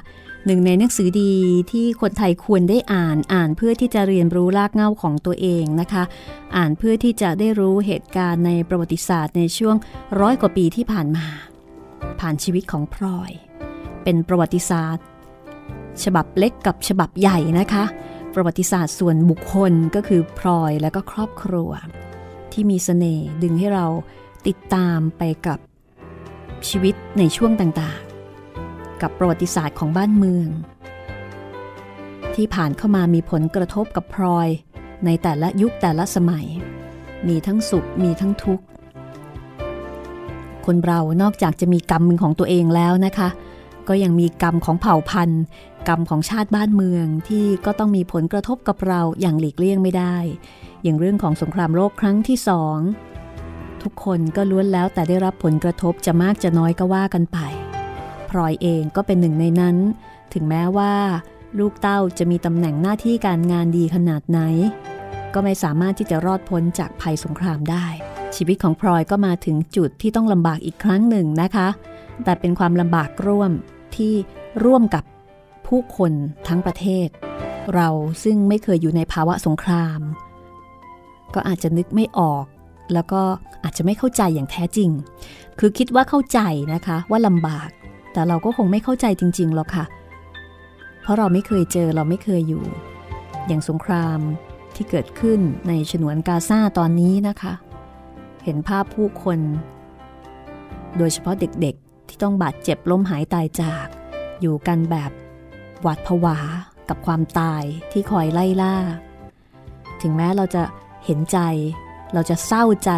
[0.45, 1.33] หนึ่งในหนังสือดี
[1.71, 6.03] ที่คนไทยควรได้อ่านอ่านเพื่อที่จะเรียนรู้รากเหง้าของตัวเองนะคะ
[6.55, 9.75] อ่านเพื่อที่จะได้รู้เหตุการณ์ในประวัติศาสตร์ในช่วง
[10.19, 11.27] ร้อยกว่าปีที่ผ่านมา
[12.19, 13.31] ผ่านชีวิตของพลอย
[14.03, 15.05] เป็นประวัติศาสตร์
[16.03, 17.83] ฉบับเล็กกับฉบับใหญ่นะคะ
[18.35, 21.71] ประวัติศาสตร์ส่วนบุคคลก็คือพลอยและก็ครอบครัว
[22.53, 23.87] ที่มีเสน่ห์ดึงให้เรา
[24.47, 25.59] ติดตามไปกับ
[26.69, 30.47] ชีวิตในช่วงต่างๆ กับประวัติศาสตร์ของบ้านเมือง
[32.35, 34.47] ที่ผ่านเข้ามามีผลกระทบกับพลอย
[35.05, 36.47] ในแต่ละยุคแต่ละสมัย
[37.27, 38.65] มีทั้งสุขมีทั้งทุกข์
[40.65, 43.29] คนเรานอกจากจะมีกรรมของตัวเองแล้วนะคะ
[43.87, 45.43] ก็ยังมีกรรมของเผ่าพันธุ์
[45.87, 50.15] กรรมของชาติบ้านเมืองที่ก็ต้องมีผลกระทบกับเราอย่างหลีกเลี่ยงไม่ได้
[50.83, 52.77] อย่างเรื่องของสงครามโลกครั้งที่สอง
[53.87, 57.37] ทุกคนก็ล้วนแล้วแต่ได้รับผลกระทบจะมากจะน้อยก็ว่ากันไป
[58.29, 59.77] พลอยเองก็เป็นหนึ่งในนั้น
[60.33, 60.93] ถึงแม้ว่า
[61.59, 64.39] ลูกเต้าจะมีตำแหน่งหน้าที่การงานดีขนาดไหน
[65.33, 67.85] ก็ไม่สามารถที่จะรอดพ้นจากภัยสงครามได้
[68.35, 71.67] ชีวิตของพลอยก็มาถึงจุดที่ต้องลำบากอีกครั้งหนึ่งนะคะ
[72.23, 73.51] แต่เป็นความลำบากร่วม
[73.95, 74.13] ที่
[74.63, 75.03] ร่วมกับ
[75.67, 76.11] ผู้คน
[76.47, 77.07] ทั้งประเทศ
[77.73, 77.89] เรา
[78.23, 79.99] ซึ่งไม่เคยอยู่ในภาวะสงคราม
[81.33, 82.45] ก็อาจจะนึกไม่ออก
[82.93, 83.21] แล้วก็
[83.63, 84.89] อาจจะไม่เข้าใจอย่างแท้จริง
[85.59, 86.39] คือคิดว่าเข้าใจ
[86.73, 87.69] นะคะว่าลำบาก
[88.13, 89.85] แต่เราก็คงไม่เข้าใจจริงๆหรอกค่ะ
[91.01, 92.63] เพราะเราไม่เคยเจอเราไม่เคยอยู่
[93.47, 94.19] อย่างสงคราม
[94.75, 97.53] ที่เกิดขึ้นในฉนวนกาซาตอนนี้นะคะ
[98.43, 99.39] เห็นภาพผู้คน
[100.97, 103.87] โดยเฉพาะเด็กๆที่ต้องบาดเจ็บล้มหายตายจาก
[104.41, 105.11] อยู่กันแบบ
[105.81, 106.37] หวาดผวา
[106.89, 108.75] กับความตายที่คอยไล่ล่า
[110.01, 110.63] ถึงแม้เราจะ
[111.05, 111.37] เห็นใจ
[112.13, 112.91] เราจะเศร้าใจ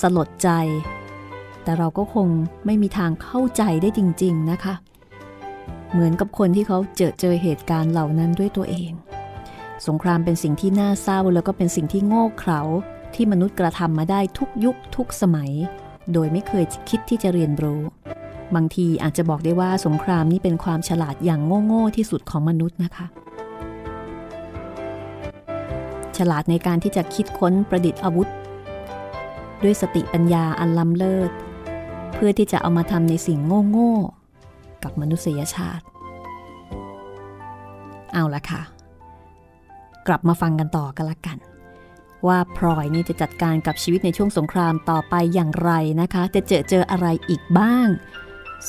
[0.00, 0.50] สลดใจ
[1.62, 2.28] แต่เราก็คง
[2.66, 4.74] ไม่มีทางเข้าใจได้จริง ๆนะคะ
[5.92, 8.90] เหมือนกับคนที่เขาเจอเจอเหตุการณ์เหล่านั้นด้วยตัวเอง
[9.86, 12.60] สงครามเป็นสิ่งที่น่าเศร้าแล้วก็เป็นสิ่งที่โง่เขลา
[13.14, 15.50] ที่มนุษย์กระทำมาได้ทุกยุคทุกสมัย
[16.12, 17.80] โดยไม่เคยคิดที่จะเรียนรู้
[18.54, 23.06] บางทีอาจจะบอกได้ว่าสงครามนี้เป็นความฉลาดอย่างโง่ๆที่สุดของมนุษย์นะคะ
[26.16, 28.28] ฉลาดในการที่จะคิดค้นประดิษฐ์อาวุธ
[29.62, 31.30] ด้วยสติปัญญาอันล้ำเลิศ
[32.14, 33.38] เพื่อที่จะเอามาทำในสิ่ง
[33.70, 35.84] โง่ๆกับมนุษยชาติ
[38.12, 38.62] เอาละค่ะ
[40.06, 41.38] กลับมาฟังกันต่อกันละกัน
[42.26, 47.88] ว่าพลอยนี่จะจัดการกับชีวิตในช่วงสงครามต่อไปอย่างไรนะคะ จะเจอเจออะไรอีกบ้าง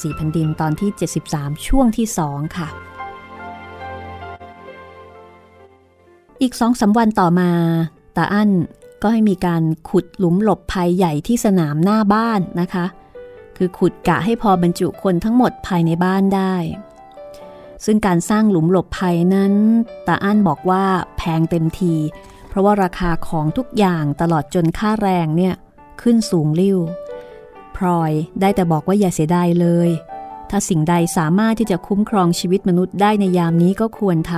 [0.02, 0.89] สี่พันดินตอนที่
[1.28, 2.67] 73 ช่วงที่2ค่ะ
[6.41, 7.50] อีกสองสาวันต่อมา
[8.17, 8.50] ตาอั้น
[9.02, 12.86] ก็ให้มีการขุดหลุมหลบภัยใหญ่ที่สนามหน้าบ้านนะคะ
[13.58, 16.56] คือขุดกะให้พอบรรจุคนทั้งหมดภายในบ้านได้
[17.86, 19.54] ซึ่งการสร้างหลุมหลบภัยนั้น
[20.08, 20.84] ตาอั้นบอกว่า
[21.18, 21.96] แพงเต็มที
[22.50, 25.54] เพราะว่าราคาของทุกอย่างตลอดจนค่าแรงเนี่ย
[26.02, 26.78] ขึ้นสูงลิ่ว
[27.76, 29.90] พลอยได้แต่บอกว่าอย่าเสียดายเลย
[30.50, 34.34] ถ้าสิ่งใดสามารถที่จะคุ้มครองชีวิตมนุษย์ได้ในยามนี้ก็ควรท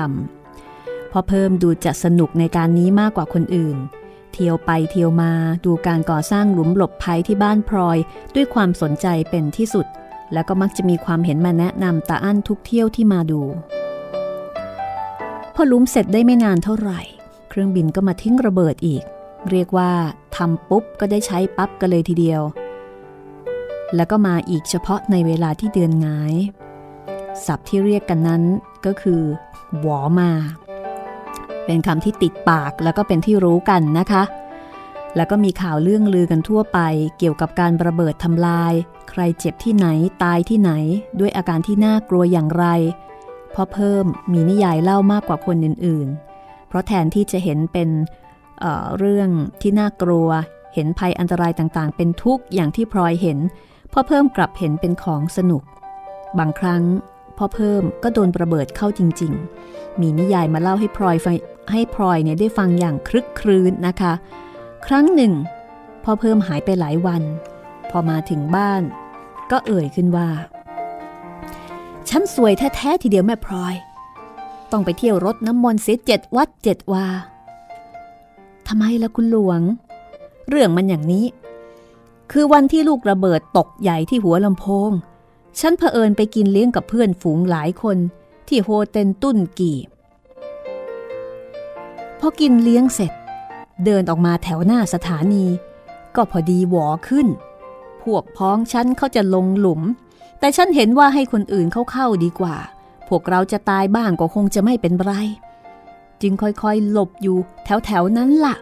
[0.54, 3.78] ำพอเพิ่มดูจะสนุกในการนี้มากกว่าคนอื่น
[4.33, 5.31] เที่ยวไปเที่ยวมา
[5.65, 7.97] ดูการก่อสร้างหลุมหลบภัยที่บ้านพลอย
[8.35, 9.85] ด้วยความสนใจเป็นที่สุด
[10.33, 13.41] แล้วก็มักจะมีความเห็นมาแนะนำตาอั้นทุกเที่ยวที่มาดู
[15.55, 17.01] พอหลุมเสร็จได้ไม่นานเท่าไหร่
[17.49, 19.03] เครื่องบินก็มาทิ้งระเบิดอีก
[19.49, 19.91] เรียกว่า
[20.35, 22.41] ทำปุ๊บก็ได้ใช้ปั๊บกันเลยทีเดียว
[23.95, 26.33] แล้วก็มาอีกเฉพาะในเวลาที่เดือนงาย
[27.45, 28.43] ศัพท์ที่เรียกกันนั้น
[28.85, 29.21] ก็คือ
[29.79, 30.31] หวอมา
[31.71, 34.23] เป็นคำที่ติดปากแล้วก็เป็นที่รู้กันนะคะ
[35.15, 36.79] แล้วก็มีข่าวเรื่องลือกันทั่วไป
[37.17, 38.73] เกี่ยวกับการระเบิดทำลาย
[39.10, 39.88] ใครเจ็บที่ไหน
[40.23, 40.71] ตายที่ไหน
[41.19, 42.65] ด้วยอาการที่น่ากลัวอย่างไร
[43.51, 47.89] เพพ่อเพิ่มมีนิยายเล่ามากกว่าคนอื่นๆ เพราะแทนที่จะเห็นเป็น
[48.60, 49.29] เเรื่อง
[49.62, 50.27] ที่น่ากลัว
[50.73, 53.39] เห็นภัยอันตรายต่างๆ เป็นทุกข์อย่างที่พลอยเห็น
[53.93, 55.63] พ่อเพิ่มกลับเห็นเป็นของสนุก
[56.39, 56.84] บางครั้ง
[57.38, 59.34] พ่อเพิ่มก็โดนระเบิดเข้าจริง
[59.67, 61.17] ๆ มีนิยายมาเล่าให้พลอย
[61.71, 64.13] ให้พลอยเนี่ยได้ฟังอย่างคลึกครื้นนะคะ
[64.86, 65.34] ครั้งหนึ่ง
[66.03, 67.23] พอเพิ่มหายไปหลายวัน
[67.89, 68.82] พอมาถึงบ้าน
[69.51, 70.29] ก็เอ่ยขึ้นว่า
[72.10, 73.75] ฉันสวยแท้ๆทีเดียวแม่พลอย
[74.71, 77.05] ต้องไปเที่ยวรถน้ำมนต์เสียเจ็ดวัดเจ็ดวา
[78.67, 79.62] ทำไมล่ะคุณหลวง
[80.49, 81.25] เรื่องมันอย่างนี้
[82.32, 84.91] คือวันที่ลูกระเบิดตกใหญ่ที่หัวลำโพง
[85.60, 87.97] ฉันเผอิญไปกินเลี้ยงกับเพื่อนฝูงหลายคน
[88.47, 89.77] ที่โฮเทนตุ้นกี่
[92.19, 93.12] พอกินเลี้ยงเสร็จ
[93.86, 95.45] เดินออกมาแถวหน้าสถานี
[96.15, 97.27] ก็พอดีหวอขึ้น
[98.03, 99.82] พวกพ้องฉันเขาจะลงหลุม
[100.39, 102.55] แต่ฉันเห็นว่าให้คนอื่นเข้าเข้าดีกว่า
[103.08, 105.12] พวกเราจะตายบ้างก็คงจะไม่เป็นไร
[106.21, 108.55] จึงค่อยๆ หลบอยู่แถวๆนั้นละ่ะ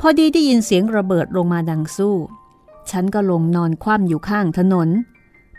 [0.00, 2.16] พอดีได้ยินเสียงระเบิดลงมาดังสู้
[2.90, 4.88] ฉันก็ลงนอนคว่ำอยู่ข้างถนน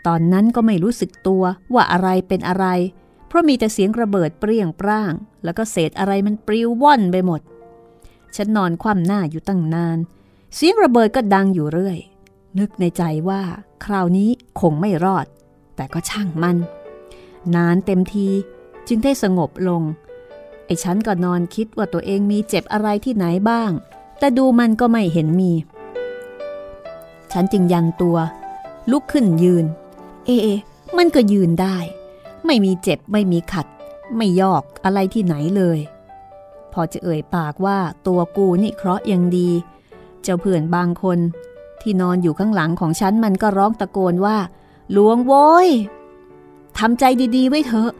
[0.06, 1.42] ตอนนั้นก็ไม่รู้สึกตัว
[1.74, 2.66] ว่าอะไรเป็นอะไร
[3.28, 5.12] เพราะมีแต่เสียงระเบิดเปรี้ยงปร้าง
[5.44, 7.40] แล้วก็เศษอะไรมันปลิวว่อนไปหมด
[8.36, 9.98] ฉันนอนคว่ำหน้าอยู่ตั้งนาน
[10.54, 11.98] เสียงระเบิดก็ดังอยู่เรื่อย
[12.58, 13.42] นึกในใจว่า
[13.84, 15.26] คราวนี้คงไม่รอด
[15.76, 16.56] แต่ก็ช่างมัน
[17.56, 18.28] นานเต็มที
[18.88, 19.82] จึงได้สงบลง
[20.66, 23.70] ไอ้ฉันก็นอนคิดว่าตัวเองมีเจ็บอะไรที่ไหนบ้าง
[24.18, 25.52] แต่ดูมันก็ไม่เห็นมี
[27.32, 28.16] ฉันจึงยันตัว
[28.90, 29.64] ลุกขึ้นยืน
[30.26, 30.48] เอเอ
[30.96, 31.76] มันก็ยืนได้
[32.48, 33.66] ไม่มีเจ็บไม่มีขัด
[34.16, 35.78] ไม่ยอกอะไรที่ไหนเลย
[36.72, 39.50] พอจะเอ่ยปากว่าตัวกูนี่เคราะห์ยังดี
[40.22, 41.18] เจ้าเพื่อนบางคน
[41.80, 44.38] ที่นอนอยู่ข้างหลังของฉันมันก็ร้องตะโกนว่า
[44.92, 45.68] หลวงโว้ย
[46.78, 47.04] ทำใจ
[47.36, 47.90] ดีๆไว้เถอะ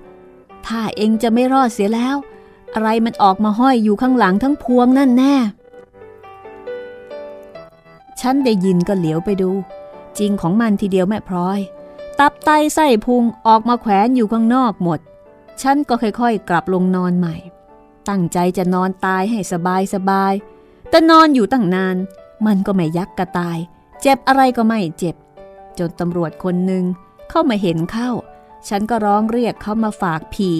[0.67, 2.17] ถ้าเองจะไม่รอดเสียแล้ว
[2.75, 5.35] อะไรมันออกมาห้อยอยู่ข้างหลังทั้งพวงนั่นแน่
[8.21, 9.51] ฉันได้ยินก็เหลียวไปดู
[10.19, 11.61] จริงของมันทีเดียวแม่พลอย
[12.21, 15.01] ตับไตไส้พุงออกมาแขวนอยู่ข้างนอกหมด
[15.63, 17.37] ฉันก็ค่อยๆ กลับลงนอนใหม่
[18.09, 20.35] ตั้งใจจะนอนตายให้สบายสบาย
[20.91, 21.97] แต่นอนอยู่ตั้งนาน
[22.47, 23.59] มันก็ไม่ยักกระตาย
[24.01, 25.17] เจ็บอะไรก็ไม่เจ็บ
[25.79, 26.85] จนตำรวจคนหนึ่ง
[27.31, 28.11] เข้ามาเห็นเข้า
[28.69, 30.53] ฉันก็ร้องเรียกเขามาฝากผี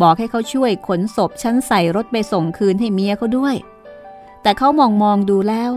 [0.00, 3.56] บอกให้เขาช่วยขนศพฉันใส่รถไปส่งคืนให้เมียเขาด้วย
[4.42, 5.70] แต่เขามองมองดูแล้ว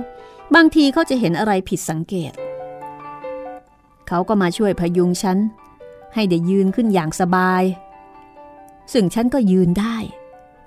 [0.56, 2.34] บางทีเขาจะเห็นอะไรผิดสังเกต
[4.08, 5.38] เขาก็มาช่วยพยุงฉัน
[6.14, 7.64] ให้ได้ยืนขึ้นอย่างสบาย
[8.94, 9.96] ซึ่งฉันก็ยืนได้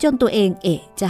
[0.03, 1.05] จนตัวเองเอะใจ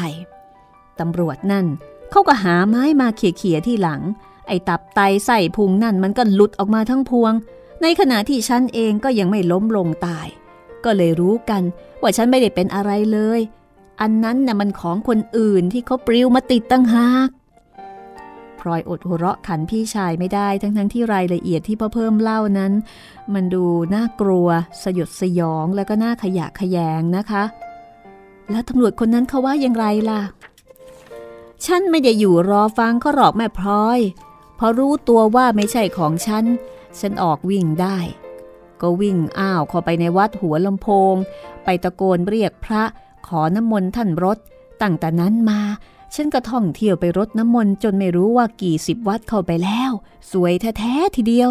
[1.00, 1.66] ตำรวจนั่น
[2.10, 4.00] เขาก็หาไม้มาเขี่ยๆที่หลัง
[4.48, 7.32] ไอ้ตับไตใส่พุงนั่นมันก็หลุดออกมาทั้งพวง
[7.82, 10.26] ในขณะที่ฉันเองก็ยังไม่ล้มลงตาย
[10.84, 11.62] ก็เลยรู้กัน
[12.00, 13.40] ว่าฉันไม่ได้เป็นอะไรเลย
[14.00, 17.28] อันนั้นน่ะมันของคนอื่นที่เขาปลิวมาติดตั้งหาก
[18.66, 22.72] ลอยอดหัวเราะขันพี่ชายไม่ได้ ทั้งทั้งที่รายละเอียดที่พ่อเพิ่มเล่านั้น
[23.34, 24.48] มันดูน่ากลัว
[24.82, 27.44] สยดสยองแล้วก็น่าขยะขยงนะคะ
[28.50, 30.20] แล้วตำรวจคนนั้นเขาว่าอย่างไรล่ะ
[31.66, 34.00] ฉันไม่ได้อยู่รอฟังเขาหรอกแม่พลอย
[34.58, 36.44] พอรู้ตัวว่าไม่ใช่ของฉัน
[37.00, 37.98] ฉันออกวิ่งได้
[38.80, 41.14] ก็วิ่งอ้าวเข้าไปในวัดหัวลำโพง
[41.64, 42.84] ไปตะโกนเรียกพระ
[43.26, 44.38] ขอน้ำมนต์ท่านรถ
[44.82, 45.60] ตั้งแต่นั้นมา
[46.16, 49.90] ฉันก็ท่องเที่ยวไปรดน้ำมนต์จนไม่รู้ว่ากี่สิบวัดเข้าไปแล้ว
[50.30, 51.50] สวยแท้ๆทีเดียว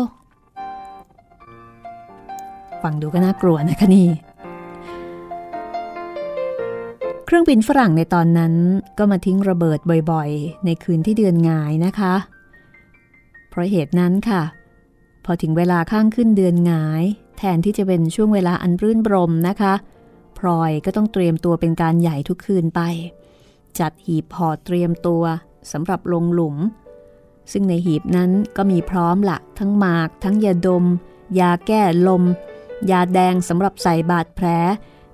[2.83, 4.09] ฟังดูก็น่ากลัวนะคะนี่
[7.25, 8.53] เครื่องบินฝรั่งในตอนนั้น
[8.97, 9.79] ก็มาทิ้งระเบิด
[10.11, 12.15] บ่อยๆ ในคืนที่เดือนงายนะคะ
[13.49, 14.41] เพราะเหตุนั้นค่ะ
[15.25, 17.03] พอถึงเวลาข้างขึ้นเดือนงาย
[17.37, 19.73] แทนที่จะเป็นช่วงเวลาอันรื่นรมนะคะ
[20.37, 22.81] พลอยก็ต้องเตรียมตัวเป็นการใหญ่ทุกคืนไป
[23.79, 25.23] จัดหีบห่อเตรียมตัว
[25.71, 26.55] สำหรับลงหลุม
[27.51, 30.85] ซึ่งในหีบนั้นก็มีพร้อมละทั้งหมาก ทั้งยาดม
[31.39, 32.23] ยาแก้ลม
[32.91, 34.47] ยาแดงสำหรับใส่บาดแผล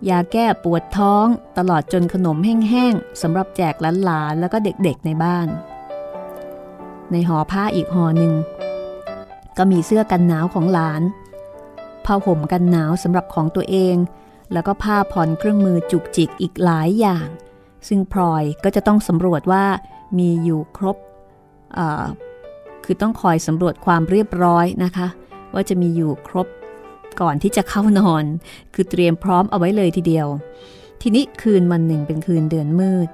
[0.09, 1.25] ยาแก้ปวดท้อง
[1.57, 5.47] ตลอดจนขนมแห้งๆสำหรับแจกหลานๆแล้วก็เด็กๆในบ้าน
[7.11, 8.33] ในห่อผ้าอีกห่อหนึ่ง
[9.57, 11.01] ก็มีเสื้อกันหนาวของหลาน
[12.05, 13.95] ผ้าห่มกันหนาวสำหรับของตัวเอง
[14.53, 17.27] แล้วก็ผ้าผ่อนเครื่องมือจุกจิกอีกหลายอย่าง
[17.87, 19.63] ซึ่งพลอยก็จะต้องสำรวจว่า
[20.19, 20.97] มีอยู่ครบ
[22.83, 25.07] คือต้องคอยสำรวจความเรียบร้อยนะคะ
[25.53, 26.47] ว่าจะมีอยู่ครบ
[27.21, 28.23] ก่อนที่จะเข้านอน
[28.73, 30.27] คือเตรียมพร้อมเอาไว้เลยทีเดียว
[31.01, 33.09] ทีนี้คืนวันหนึ่งเป็นคืนเดือนมืด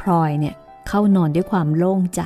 [0.00, 0.54] พลอยเนี่ย
[0.88, 2.22] เข้านอนด้วยความโล่งใจ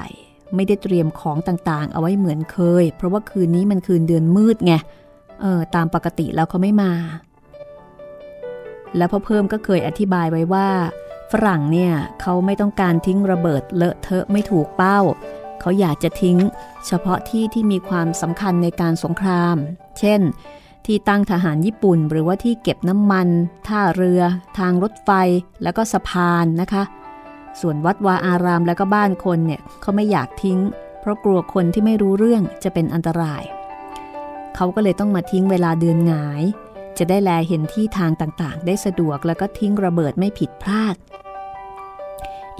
[0.54, 4.74] ไม่ได้เตรียมของต่างๆ เอาไว้เหมือนเคย เพราะว่าคืนนี้มันคืนเดือนมืดไง
[5.40, 6.92] เออตามปกติแล้วเขาไม่มา
[8.96, 10.68] และพ่อเพิ่มก็เคยอธิบายไว้ว่า
[11.32, 15.00] ฝรั่งเนี่ยเขาไม่ต้องการทิ้งระเบิดเลอะเทอะไม่ถูกเป้า
[15.60, 16.38] เขาอยากจะทิ้ง
[16.86, 19.56] เฉพาะที่ที่มีความสำคัญในการสงคราม
[19.98, 20.20] เช่น
[20.86, 23.28] ที่ตั้งทหารญี่ปุ่น หรือว่าที่เก็บน้ำมัน
[23.68, 24.20] ท่าเรือ
[24.58, 25.10] ทางรถไฟ
[25.62, 26.82] แล้วก็สะพานนะคะ
[27.60, 30.58] ส่วนวัดวาอารามแล้วก็บ้านคนเนี่ยเขาไม่อยากทิ้ง
[31.00, 33.42] เพราะกลัวคนที่ไม่รู้เรื่องจะเป็นอันตราย
[34.56, 36.42] เขาก็เลยต้องมาทิ้งเวลาเดือนหงาย
[36.98, 40.94] จะได้แลเห็นที่ทางต่างๆ ได้สะดวกแล้วก็ทิ้งระเบิดไม่ผิดพลาด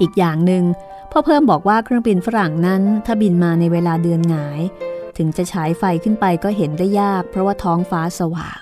[0.01, 0.63] อีกอย่างหนึ่ง
[1.11, 4.61] พ่อเพิ่มบอกว่าเครื่องบินฝรั่งนั้นถ้าบินมาในเวลาเดือนหงาย
[5.17, 8.61] ถึงจะฉายไฟขึ้นไปก็เห็นได้ยาก เพราะว่าท้องฟ้าสว่าง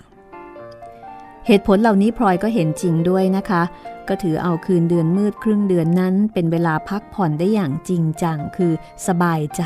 [1.47, 3.63] เหตุผลเหล่านี้พลอยก็เห็นจริงด้วยนะคะ
[4.07, 8.73] ก็ถือเอาคืนเดือนมืดครึ่งเดือนนั้น เป็นเวลาพักผ่อนได้อย่างจริงจังคือ
[9.07, 9.63] สบายใจ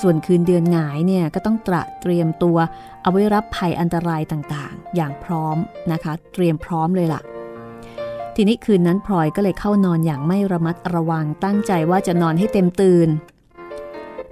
[0.00, 2.56] ส่วนคืนเดือนหงายเนี่ยก็ต้องตระเตรียมตัว
[3.02, 5.56] เอาไว้รับภัยอันตรายต่างๆ อย่างพร้อม
[5.92, 7.20] นะคะ เตรียมพร้อมเลยล่ะ
[8.36, 13.08] ทีนี้คืนนั้นพลอยก็เลยเข้านอนอย่างไม่ระมัดระวังตั้งใจว่าจะนอนให้เต็มตื่น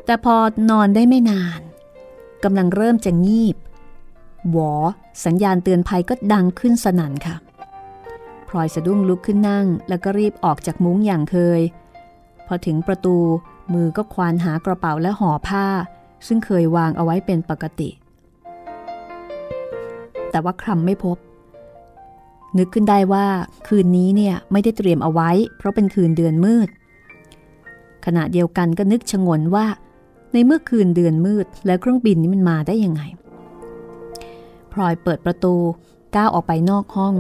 [0.04, 0.36] แต่พอ
[0.70, 1.60] นอนได้ไม่นาน
[2.44, 3.56] กำลังเริ่มจะงีบ
[4.50, 4.72] หวอ
[5.24, 7.36] สัญญาณเตือนภัยก็ดังขึ้นสนั่นค่ะ
[8.48, 11.60] พลอยสะดุ้งลุกขึ้นนั่ง แล้วก็รีบออกจากมุ้งอย่างเคย
[12.46, 13.16] พอถึงประตู
[13.72, 15.66] มือก็ควานหากระเป๋าและห่อผ้า
[16.26, 17.90] ซึ่งเคยวางเอาไว้เป็นปกติ
[20.30, 21.16] แต่ว่าคำไม่พบ
[22.58, 23.26] นึกขึ้นได้ว่า
[23.68, 26.68] คืนนี้เนี่ยไม่ได้เตรียมเอาไว้ เพราะเป็นคืนเดือนมืด
[28.04, 29.66] ขณะเดียวกันก็นึกชงนว่า
[30.32, 33.02] ในเมื่อคืนเดือนมืด แล้วเครื่องบินนี้มันมาได้ยังไง
[34.72, 35.54] พลอยเปิดประตู
[36.16, 37.14] ก้าวออกไปนอกห้อง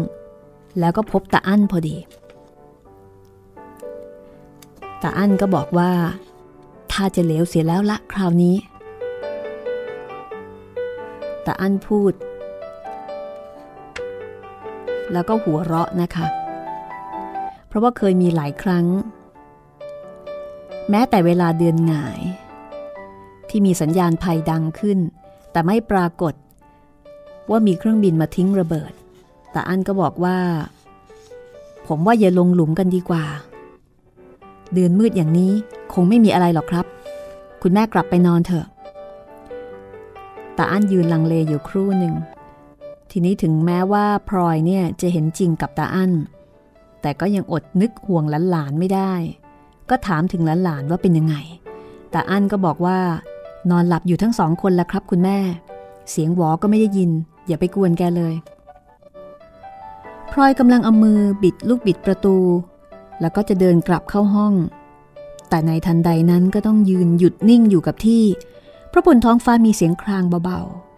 [0.78, 1.96] แล้วก็พบตาอั้นพอดี
[5.02, 5.90] ตาอั้นก็บอกว่า
[6.92, 8.56] ถ้าจะเหลวเสียแล้วละคราวนี้
[11.46, 12.12] ตาอั้นพูด
[15.12, 16.26] แล้วก็หัวเราะนะคะ
[17.68, 18.86] เพราะว่าเคยมีหลายครั้ง
[20.90, 22.20] แม้แต่เวลาเดือนหงาย
[23.48, 24.98] ที่มีสัญญาณภัยดังขึ้น
[25.52, 26.34] แต่ไม่ปรากฏ
[27.50, 28.92] ว่ามีเครื่องบินมาทิ้งระเบิด
[29.52, 30.38] แต่อันก็บอกว่า
[31.86, 33.24] ผมว่าอย่าลงหลุมกันดีกว่า
[34.74, 35.52] เดือนมืดอย่างนี้
[35.92, 36.86] คงไม่มีอะไรหรอกครับ
[37.62, 38.66] คุณแม่กลับไปนอนเถอะ
[40.54, 42.14] แต่อันยืนลังเลอยู่ครู่หนึ่ง
[43.10, 46.12] ทีนี้ถึงแม้ว่าพลอยเนี่ยจะเห็นจริงกับตาอั้น
[47.02, 49.12] แต่ก็ยังอดนึกห่วงหลานๆไม่ได้
[49.90, 51.36] ก็ถามถึงหลานๆว่าเป็นยังไง
[52.12, 52.98] ตาอั้นก็บอกว่า
[53.70, 55.38] นอนหลับอยู่ทั้งสองคนแล้วครับคุณแม่
[56.10, 57.10] เสียงหวอก็ไม่ได้ยิน
[57.46, 58.34] อย่าไปกวนแกเลย
[60.30, 62.36] พลอยกำลังเอามือบิดลูกบิดประตู
[63.20, 64.54] แล้วก็จะเดินกลับเข้าห้อง
[65.48, 68.24] แต่ในทันใดนั้นก็ต้องยืนหยุดนิ่งอยู่กับที่
[68.88, 70.89] เพราะบนท้องฟ้ามีเสียงครางเบาๆ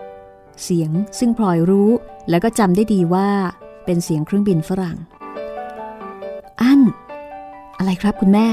[0.63, 1.91] เสียงซึ่งพลอยรู้
[2.31, 3.29] แล้วก็จำได้ดีว่า
[3.85, 4.97] เป็นเสียงเครื่องบินฝรั่ง
[6.61, 6.81] อัน
[7.79, 8.49] อะไรครับคุณแม่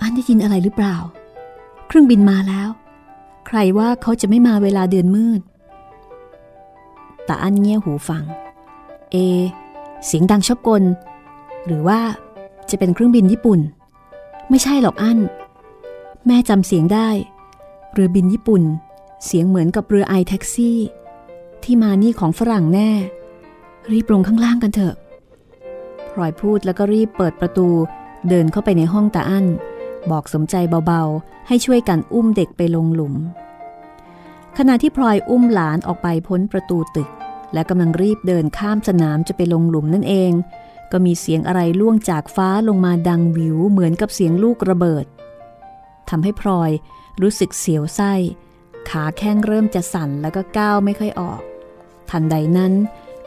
[0.00, 0.96] อันได้ยินอะไรหรือเปล่า
[1.86, 2.68] เครื่องบินมาแล้ว
[3.46, 5.40] ใครว่าเขาจะไม่มาเวลาเดือนมืด
[7.24, 8.24] แต่อันเงี่ยหูฟัง
[9.12, 9.16] เอ
[10.06, 10.82] เสียงดังชอบกล
[11.66, 12.00] หรือว่า
[12.70, 13.60] จะเป็นเครื่องบินญี่ปุ่น
[14.50, 15.18] ไม่ใช่หรอกอัน
[16.26, 17.08] แม่จำเสียงได้
[17.92, 18.62] เรือบินญี่ปุ่น
[19.24, 20.78] เสียงเหมือนกับเรือไอแท็กซี่
[21.64, 22.90] ที่มานี่ของฝรั่งแน่
[23.92, 24.94] รีบลงข้างล่างกันเถอะ
[26.10, 27.68] พลอยพูดแล้วก็รีบเปิดประตู
[28.28, 29.46] เดินเข้าไปในห้องตาอั้น
[30.10, 30.54] บอกสมใจ
[30.86, 33.14] เบาๆ ให้ช่วยกันอุ้มเด็กไปลงหลุม
[34.58, 37.08] ขณะที่พลอยอุ้มหลานออกไปพ้นประตูตึก
[37.52, 40.32] และกำลังรีบเดินข้ามสนามจะไปลงหลุมนั่นเอง
[40.92, 45.06] ก็มีเสียงอะไรล่วงจากฟ้าลงมาดังวิวเหมือนกับเสียงลูกระเบิด
[46.10, 46.70] ทำให้พลอย
[47.22, 48.12] รู้สึกเสียวไส้
[48.90, 51.40] ขาแข้งเริ่มจะสั่นแล้วก็ก้าวไม่ค่อยออก
[52.10, 52.72] ทันใดนั้น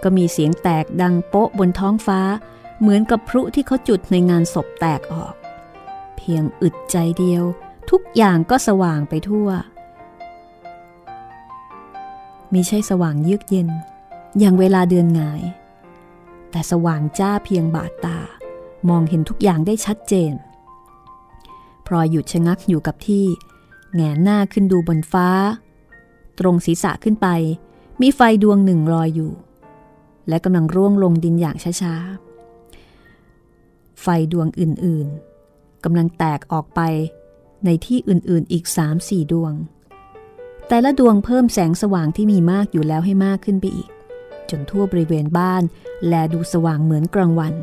[0.04, 2.22] ก็มีเสียงแตกดังโป๊ะบนท้องฟ้า
[2.80, 5.34] เหมือนกับพลุที่เขาจุดในงานศพแตกออก
[6.18, 7.44] เพียงอึดใจเดียว
[7.90, 9.50] ทุกอย่างก็สว่างไปทั่ว
[12.54, 13.70] มิใช่สว่างเยือกเย็น
[14.40, 15.42] อย่างเวลาเดือนงาย
[16.52, 18.20] แต่สว่างจ้าเพียงบาดตา
[18.90, 20.34] มองเห็นทุกอย่างได้ชัดเจน
[21.86, 23.26] พลอยหยุดชะงักอยู่กับที่
[23.96, 25.28] แงนหน้าขึ้นดูบนฟ้า
[26.40, 27.28] ตรงศีรษะขึ้นไป
[28.02, 29.32] มีไฟดวงหนึ่งลอยอยู่
[30.28, 36.80] และกำลังร่วงลงดินอย่างช้าๆ ไฟดวงอื่นๆกำลังแตกออกไป
[37.66, 39.54] ในที่อื่นๆอีกสามสี่ดวง
[40.68, 43.90] แต่ละดวงเพิ่มแสงสว่างที่มีมากอยู่แล้วให้มากขึ้นไปอีก
[44.50, 45.64] จนทั่วบริเวณบ้าน
[46.08, 47.54] แลดูสว่างเหมือนกลางวัน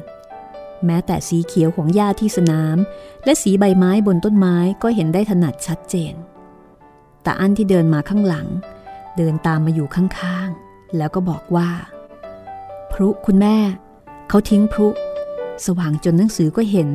[0.86, 2.76] แม้แต่สีเขียวของหญ้าที่สนาม
[3.24, 6.14] และสีใบไม้บนต้นไม้ก็เห็นได้ถนัดชัดเจน
[7.22, 8.46] แต่อันที่เดินมาข้างหลัง
[9.16, 11.70] เดินตามมาอยู่ข้างๆ แล้วก็บอกว่า
[12.92, 13.56] พรุคุณแม่
[14.28, 14.88] เขาทิ้งพรุ
[15.66, 16.88] สว่างจนหนังสือก็เห็น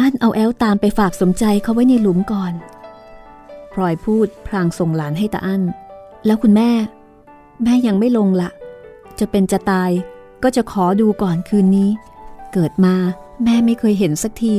[0.00, 2.52] อันเอาแอลตามไปฝากสมใจเขาไว้ในหลุมก่อน
[3.72, 5.62] พลอยพูดพลางส่งหลานให้ตาอั้น
[6.26, 6.70] แล้วคุณแม่
[7.64, 8.50] แม่ยังไม่ลงละ
[9.18, 9.90] จะเป็นจะตาย
[10.42, 11.90] ก็จะขอดูก่อนคืนนี้
[12.52, 12.94] เกิดมา
[13.44, 14.56] แม่ไม่เคยเห็นสักที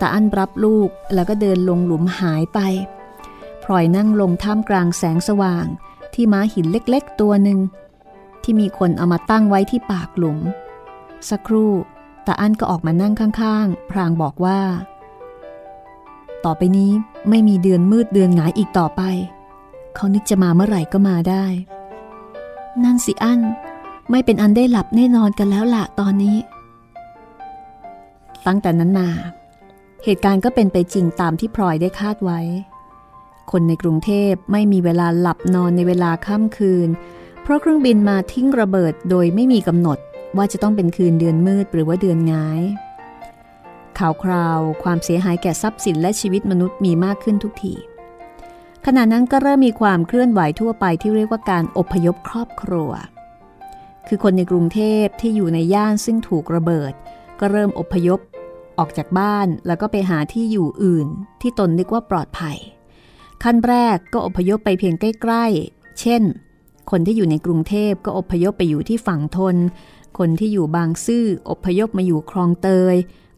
[0.00, 2.58] ตาอั้นรับลูกแล้วก็เดินลงหลุมหายไป
[3.62, 5.66] พลอยนั่งลงท่ามกลางแสงสว่าง
[6.14, 7.58] ที่ม้าหินเล็กๆ ตัวหนึ่ง
[8.42, 10.38] ที่มีคนเอามาตั้งไว้ที่ปากหลุม
[11.28, 11.72] สักครู่
[12.26, 14.60] ตาอั้นก็ออกมานั่งข้างๆ พรางบอกว่า
[16.44, 16.90] ต่อไปนี้
[17.28, 19.02] ไม่มีเดือนมืดเดือนหงายอีกต่อไป
[19.94, 21.44] เขานึกจะมาเมื่อไหร่ก็มาได้
[22.84, 23.40] นั่นสิอั้น
[24.10, 26.36] ไม่เป็นอันได้หลับแน่นอนกันแล้วละตอนนี้
[28.46, 29.08] ตั้งแต่นั้นมา
[30.04, 32.40] เหตุการณ์ก็เป็นไปจริงตามที่พลอยได้คาดไว้
[33.50, 36.88] คนในกรุงเทพไม่มีเวลาหลับนอนในเวลาค่ำคืน
[37.42, 39.98] เพราะเครื่องบินมาทิ้งระเบิดโดยไม่มีกำหนด
[40.36, 42.62] ว่าจะต้องเป็นคืนเดือนมืดหรือว่าเดือนงาย
[43.98, 47.74] ข่าวคราว ความเสียหายแก่ทรัพย์สินและชีวิตมนุษย์มีมากขึ้นทุกที
[48.86, 52.90] ขณะนั้นก็เริ่มมีความเคลื่อนไหวทั่วไปที่เรียกว่าการอบพยพครอบครัว
[54.08, 56.92] คือคนในกรุงเทพที่อยู่ในย่านซึ่งถูกระเบิด
[57.40, 58.20] ก็เริ่มอพยพ
[58.78, 61.06] ออกจากบ้านแล้วก็ไปหาที่อยู่อื่น
[61.40, 62.56] ที่ตนนึกว่าปลอดภัย
[63.42, 66.22] ขั้นแรกก็อพยพไปเพียงใกล้ ๆ เช่น
[66.90, 69.56] คนที่อยู่ในกรุงเทพก็อพยพไปอยู่ที่ฝั่งทน
[70.18, 72.94] คนที่อยู่บางซื่ออพยพมาอยู่คลองเตย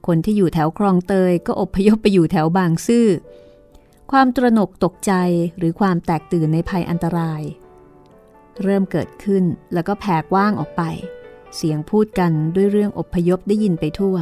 [0.07, 3.07] คนที่อยู่แถวคลองเตย ก็อพยพไปอยู่แถวบางซื่อ
[4.11, 5.13] ความตระหนกตกใจ
[5.59, 7.43] หรือความแตกตื่นในภัยอันตราย
[8.63, 9.45] เริ่มเกิดขึ้น
[9.75, 10.83] แล้วก็แผ่กว้างออกไป
[11.57, 14.17] เสียงพูดกันด้วยเรื่องอพยพได้ยินไปทั่ว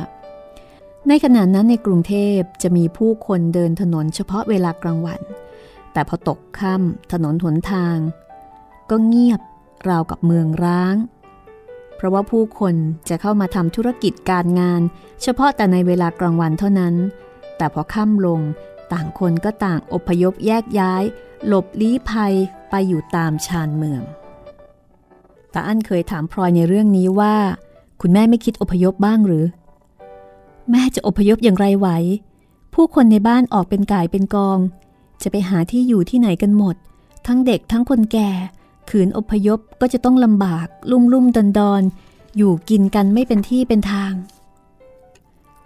[1.08, 5.20] ในขณะนั้นในกรุงเทพจะมีผู้คนเดินถนนเฉพาะเวลากลางวัน
[5.92, 7.96] แต่พอตกค่ำถนนหนทาง
[8.90, 9.40] ก็เงียบ
[9.88, 10.96] ราวกับเมืองร้าง
[11.96, 12.74] เพราะว่าผู้คน
[13.08, 14.80] จะเข้ามาทำธุรกิจการงาน
[15.22, 16.94] เฉพาะแต่ในเวลากลางวันเท่านั้น
[17.56, 18.40] แต่พอค่ำลง
[18.92, 21.02] ต่างคนก็ต่างอพยพแยกย้าย
[21.46, 22.34] หลบลี้ภัย
[22.70, 24.02] ไปอยู่ตามชานเมือง
[25.54, 27.34] ตาอั้นเคยถามพลอยในเรื่องนี้ว่า
[28.00, 29.44] คุณแม่ไม่คิดอพยพบ้างหรือ
[30.70, 31.88] แม่จะอพยพอย่างไรไหว
[32.74, 34.58] ผู้คนในบ้านออกเป็นก่ายเป็นกอง
[35.22, 36.76] จะไปหาที่อยู่ที่ไหนกันหมด
[37.26, 38.30] ทั้งเด็กทั้งคนแก่
[38.90, 41.82] ขืนอพยพก็จะต้องลำบาก ลุ่มลุ่มดอนดอน
[42.36, 44.12] อยู่กินกันไม่เป็นที่เป็นทาง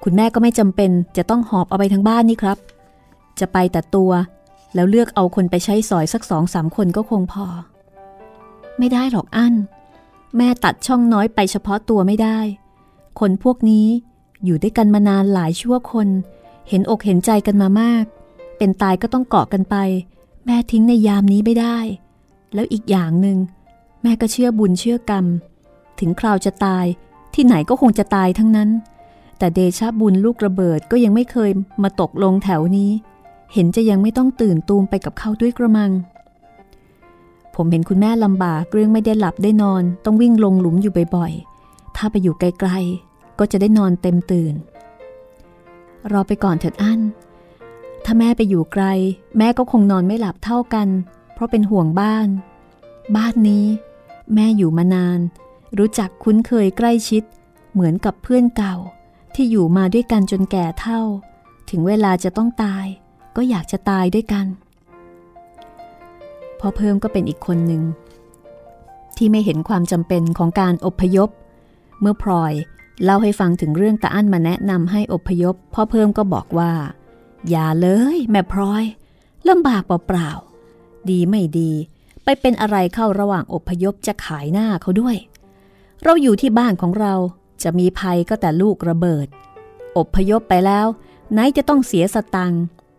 [0.02, 2.58] คุณแม่ก็ไม่จำเป็นจะต้องหอบเอาไปทั้งบ้านนี่ครับ
[3.40, 4.10] จะไปแต่ตัว
[4.74, 7.46] แล้วเลือกเอาคนไปใช้สอยสักสองสามคนก็คงพอ
[8.78, 9.54] ไม่ได้หรอกอั้น
[10.36, 12.38] แม่ตัดช่องน้อยไปเฉพาะตัวไม่ได้
[13.20, 13.88] คนพวกนี้
[14.44, 16.08] อยู่ด้วยกันมานานหลายชั่วคน
[16.68, 18.04] เห็นอกเห็นใจกันมามาก
[18.58, 19.76] เป็นตายก็ต้องเกาะกันไป
[20.46, 21.78] แม่ทิ้งในยามนี้ไม่ได้
[22.54, 23.38] แล้วอีกอย่างหนึ่ง
[24.02, 25.26] แม่ก็เชื่อบุญเชื่อกรรม
[26.00, 26.86] ถึงคราวจะตาย
[27.34, 28.70] ที่ไหนก็คงจะตายทั้งนั้น
[29.38, 31.50] แต่เดชะบุญลูกระเบิดก็ยังไม่เคย
[31.82, 32.90] มาตกลงแถวนี้
[33.52, 35.90] เห็นจะยังไม่ต้องตื่นตูมไปกับเขาด้วยกระมัง
[37.56, 44.54] ผมเห็นคุณแม่ลำบากเรื่องไม่ได้หลับได้นอน ต้องวิ่งลงหลุมอยู่บ่อยๆ ถ้าไปอยู่ไกลๆ ก็จะได้นอนเต็มตื่น
[46.12, 47.00] รอไปก่อนเถิดอั้น
[48.04, 48.84] ถ้าแม่ไปอยู่ไกล
[49.38, 50.88] แม่ก็คงนอนไม่หลับเท่ากัน
[51.34, 52.28] เพราะเป็นห่วงบ้าน
[53.16, 53.66] บ้านนี้
[54.34, 55.20] แม่อยู่มานาน
[55.78, 57.22] รู้จักคุ้นเคยใกล้ชิด
[57.72, 58.76] เหมือนกับเพื่อนเก่า
[59.34, 61.00] ที่อยู่มาด้วยกันจนแก่เท่า
[61.70, 62.86] ถึงเวลาจะต้องตาย
[63.36, 64.46] ก็อยากจะตายด้วยกัน
[66.62, 67.82] พอเพิ่มก็เป็นอีกคนหนึ่ง
[69.16, 71.28] ที่ไม่เห็นความจำเป็นของการอพยพ
[72.00, 72.52] เมื่อพลอย
[73.04, 76.72] เล่าให้ฟังถึงเรื่องตาอั้นมาแนะนำให้อพยพ พ่อเพิ่มก็บอกว่า
[77.48, 78.84] อย่าเลย แม่พลอย
[79.48, 81.70] ลำบากเปล่าๆดีไม่ดี
[82.24, 85.16] ไปเป็นอะไรเข้าระหว่างอพยพจะขายหน้าเขาด้วย
[86.04, 87.14] เราอยู่ที่บ้านของเรา
[87.62, 89.26] จะมีภัยก็แต่ลูกระเบิด
[89.96, 90.86] อบพยพไปแล้ว
[91.32, 92.52] ไหนจะต้องเสียสตัง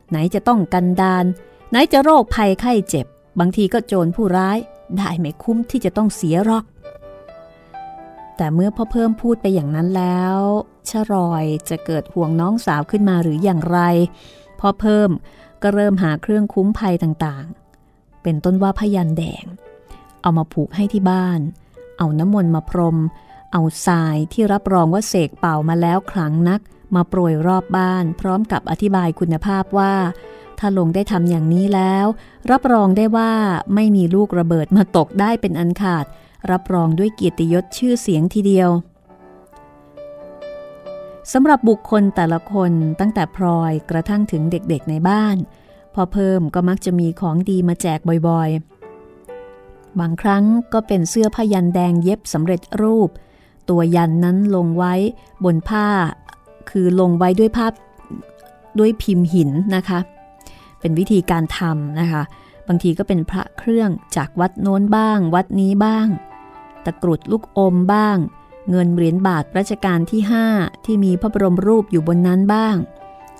[0.10, 1.26] ไหนจะต้องกันดาน
[1.70, 3.08] ไหนจะโรคภัยไข้เจ็บ
[3.40, 4.58] บางทีก็โจรผู้ร้าย
[4.98, 6.66] ได้ไม่คุ้มที่จะต้องเสียรอก
[8.38, 10.38] แต่เมื่อพ่อเพิ่มพูดไปอย่างนั้นแล้ว
[10.90, 13.80] ชรอยจะเกิดห่วงน้องสาวขึ้นมาหรืออย่างไร
[14.60, 15.10] พ่อเพิ่ม
[15.62, 19.46] ก็เริ่มหาเครื่องคุ้มภัยต่างๆ เป็นต้นว่าพยันแดง
[20.22, 21.40] เอามาผูกให้ที่บ้าน
[21.98, 22.98] เอาน้ำมนต์มาพรม
[23.52, 26.62] เอาทรายที่รับรองว่าเสกเป่ามาแล้วครั้งนัก
[26.96, 29.94] มาโปรยรอบบ้าน พร้อมกับอธิบายคุณภาพว่า
[30.66, 32.06] ถ้าลงได้ทำอย่างนี้แล้ว
[32.52, 33.32] รับรองได้ว่า
[33.76, 36.06] ไม่มีลูกระเบิดมาตกได้เป็นอันขาด
[36.52, 38.70] รับรองด้วยเกียรติยศชื่อเสียงทีเดียว
[41.34, 45.38] สำหรับบุคคลแต่ละคนตั้งแต่พลอยกระทั่งถึงเด็กๆในบ้าน
[45.94, 50.44] พอเพิ่มก็มักจะมีของดีมาแจกบ่อยๆ บางครั้ง
[50.74, 53.10] ก็เป็นเสื้อผ้ายันแดงเย็บสำเร็จรูป
[53.70, 54.94] ตัวยันนั้นลงไว้
[55.44, 55.88] บนผ้า
[56.70, 57.74] คือลงไว้ด้วยภาพ
[58.80, 60.02] ด้วยพิมพ์หินนะคะ
[60.84, 62.24] เป็นวิธีการทำนะคะ
[62.68, 66.08] บางทีก็เป็นพระเครื่องจากวัดโน้นบ้าง วัดนี้บ้าง
[66.86, 68.18] ตะกรุดลูกอมบ้าง
[68.70, 70.22] เงินเหรียญบาทรัชกาลที่
[70.54, 72.76] 5 ที่มีพระบรมรูปอยู่บนนั้นบ้าง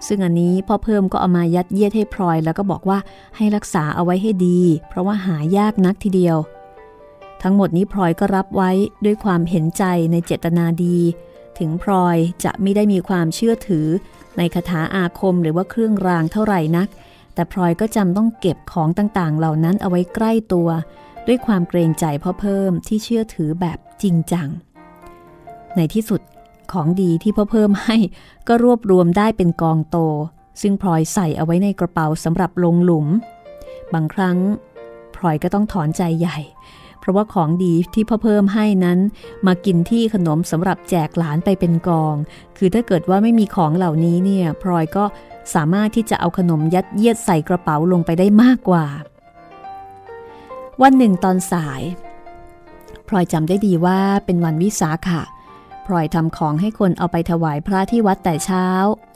[0.08, 3.00] ซึ่งอันนี้พ่อเพิ่มก็เอามายัดเยียดให้พลอย แล้วก็บอกว่า
[3.38, 6.38] ให้รักษาเอาไว้ให้ดี เพราะว่าหายากนักทีเดียว
[7.42, 8.72] ทั้งหมดนี้พลอยก็รับไว้
[9.06, 10.98] ด้วยความเห็นใจในเจตนาดี
[11.60, 13.88] ถึงพลอยจะไม่ได้มีความเชื่อถือ
[14.38, 16.88] ในคาถาอาคมหรือว่าเครื่องรางเท่าไหร่นัก
[17.34, 20.70] แต่พลอยก็จำต้องเก็บของต่างๆ เหล่านั้นเอาไว้ใกล้ตัว
[21.28, 24.48] ด้วยความเกรงใจพ่อเพิ่มที่เชื่อถือแบบจริงจัง
[25.76, 26.22] ในที่สุด
[26.74, 27.98] ของดีที่พ่อเพิ่มให้
[28.48, 29.98] ก็รวบรวมได้เป็นกองโต
[30.62, 33.08] ซึ่งพลอยใส่เอาไว้ในกระเป๋าสำหรับลงหลุม
[33.94, 34.38] บางครั้ง
[35.16, 36.40] พลอยก็ต้องถอนใจใหญ่
[37.00, 39.00] เพราะว่าของดีที่พ่อเพิ่มให้นั้น
[39.48, 42.16] มากินที่ขนมสำหรับแจกหลานไปเป็นกอง
[42.58, 45.06] คือถ้าเกิดว่าไม่มีของเหล่านี้เนี่ยพลอยก็
[45.54, 48.86] สามารถที่จะเอาขนมยัดเยียดใส่กระเป๋าลงไปได้มากกว่า
[50.82, 51.82] วันหนึ่งตอนสาย
[53.08, 55.22] พลอยจำได้ดีว่าเป็นวันวิสาขะ
[55.86, 58.68] พลอยทำของให้คนเอาไปถวายพระที่วัดแต่เช้า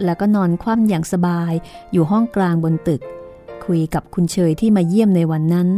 [0.05, 1.53] แล้วก็นอนคว่ำอย่างสบาย
[1.91, 3.01] อยู่ห้องกลางบนตึก
[3.65, 5.69] คุยกับคุณเชยที่มาเยี่ยมในวันนั้น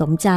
[0.00, 0.28] สมใจ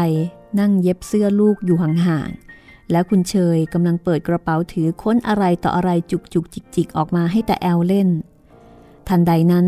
[0.59, 8.09] นั่งเย็บเสื้อลูกอยู่ห่างๆ แล้วคุณเชยกำลังเปิดกระเป๋าถือค้นอะไรต่ออะไรจุกจุกจิกจิกออกมาให้แต่แอลเล่น
[9.07, 9.67] ทันใดนั้น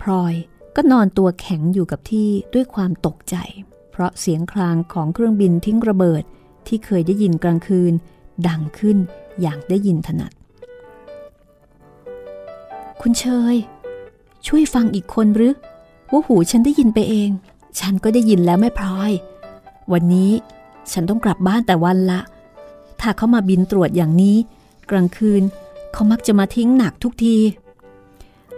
[0.00, 0.34] พลอย
[0.76, 3.36] ก็นอนตัวแข็งอยู่กับที่ด้วยความตกใจ
[3.90, 6.22] เพราะเสียงครางของเครื่องบินทิ้งระเบิด
[6.66, 7.92] ที่เคยได้ยินกลางคืน
[8.48, 8.98] ดังขึ้น
[9.40, 10.32] อย่างได้ยินถนัด
[13.00, 13.24] คุณเช
[13.54, 13.56] ย
[14.46, 15.54] ช่วยฟังอีกคนหรือ
[16.10, 17.30] ว่าหูฉันได้ยินไปเอง
[17.80, 19.12] ฉันก็ได้ยินแล้วแม่พลอย
[19.92, 20.32] วันนี้
[20.92, 22.20] ฉันต้องกลับบ้านแต่วันละ
[23.00, 24.36] ถ้าเขามาบินตรวจอย่างนี้
[24.90, 25.42] กลางคืน
[25.92, 27.36] เขามักจะมาทิ้งหนักทุกที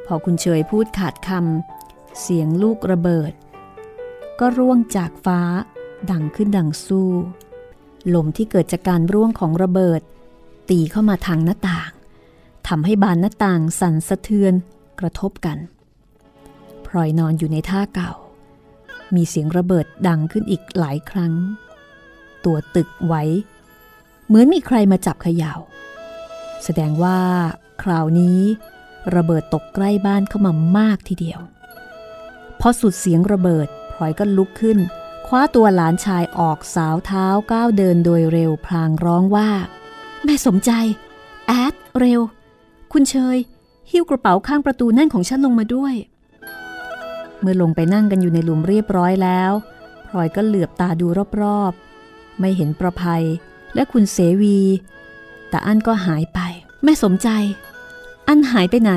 [0.07, 3.33] พอคุณเชยพูดขาดคำเสียงลูกระเบิด
[4.41, 5.41] ก็ร่วงจากฟ้า
[6.11, 7.11] ดังขึ้นดังสู้
[8.15, 10.01] ลมที่เกิดจากการร่วงของระเบิด
[10.71, 11.91] ตีเข้ามาทางหน้าต่าง
[12.69, 14.55] ทำให้บานหน้าต่างสั่นสะเทือน
[15.01, 15.59] กระทบกัน
[16.87, 18.13] พลอยนอนอยู่ในท่าเก่า
[19.15, 21.33] มีเสียงระเบิดดังขึ้นอีกหลายครั้ง
[22.45, 23.23] ตัวตึกไว้
[24.27, 25.55] เหมือนมีใครมาจับเขยา่า
[26.65, 27.19] แสดงว่า
[27.83, 28.41] คราวนี้
[29.15, 31.41] ระเบิดตกใกล้บ้านเข้ามามากทีเดียว
[32.61, 34.79] พอสุดเสียงระเบิดพลอยก็ลุกขึ้น
[35.27, 39.51] คว้าตัวหลานชายออกสาวเท้าก้าวเดินโดยเร็วพลางร้องว่า
[40.25, 40.71] แม่สมใจ
[41.47, 42.21] แอด เร็ว
[42.93, 43.39] คุณเชย
[43.91, 45.95] หิ้วกระเป๋าข้างประตูนั่นของฉันลงมาด้วย
[47.41, 49.53] เมื่อลงไปนั่งกันอยู่ในหลุมเรียบร้อยแล้ว
[50.09, 51.07] พลอยก็เหลือบตาดู
[51.41, 53.25] รอบๆ ไม่เห็นประภัย
[53.75, 54.59] และคุณเสวี
[55.49, 56.41] แต่อันก็หายไป
[56.85, 57.29] แม่สมใจ
[58.29, 58.93] อันหายไปไหน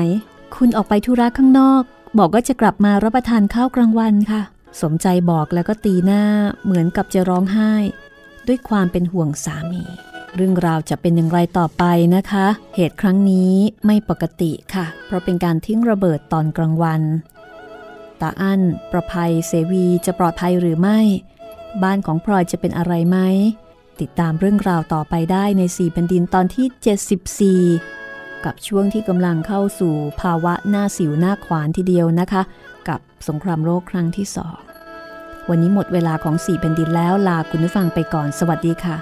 [0.56, 1.82] คุณออกไปธุระข้างนอก
[2.18, 4.42] บอกว่าจะกลับมารับประทานข้าวกลางวันค่ะ
[4.82, 6.22] สมใจบอกแล้วก็ตีหน้า
[6.64, 7.72] เหมือนกับจะร้องไห้
[8.46, 9.82] ด้วยความเป็นห่วงสามี
[10.36, 11.84] เรื่องราวจะเป็นอย่างไรต่อไป
[12.16, 13.52] นะคะ เหตุครั้งนี้
[13.86, 17.02] ไม่ปกติค่ะ เพราะเป็นการทิ้งระเบิดตอนกลางวัน
[18.20, 18.60] ตาอั้น
[18.90, 21.00] ประภัยเสวีจะปลอดภัยหรือไม่
[21.82, 23.18] บ้านของพลอยจะเป็นอะไรไหม
[24.00, 28.07] ติดตามเรื่องราวต่อไปได้ในสี่แผ่นดินตอนที่ 74
[28.44, 32.42] กับช่วงที่กำลังเข้าสู่ภาวะหน้าสิวหน้าขวานทีเดียวนะคะ
[32.88, 34.58] กับสงครามโลกครั้งที่สอง
[35.48, 38.96] วันนี้หมดเวลาของสี่แผ่นดินแล้วลาคุณผู้ฟังไปก่อนสวัสดีค่ะ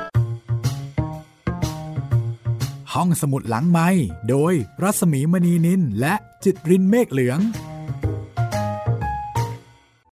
[2.94, 3.88] ห้องสมุดหลังไม้
[4.30, 6.14] โดยรัศมีมณีนินและ
[6.44, 7.38] จิตรินเมฆเหลือง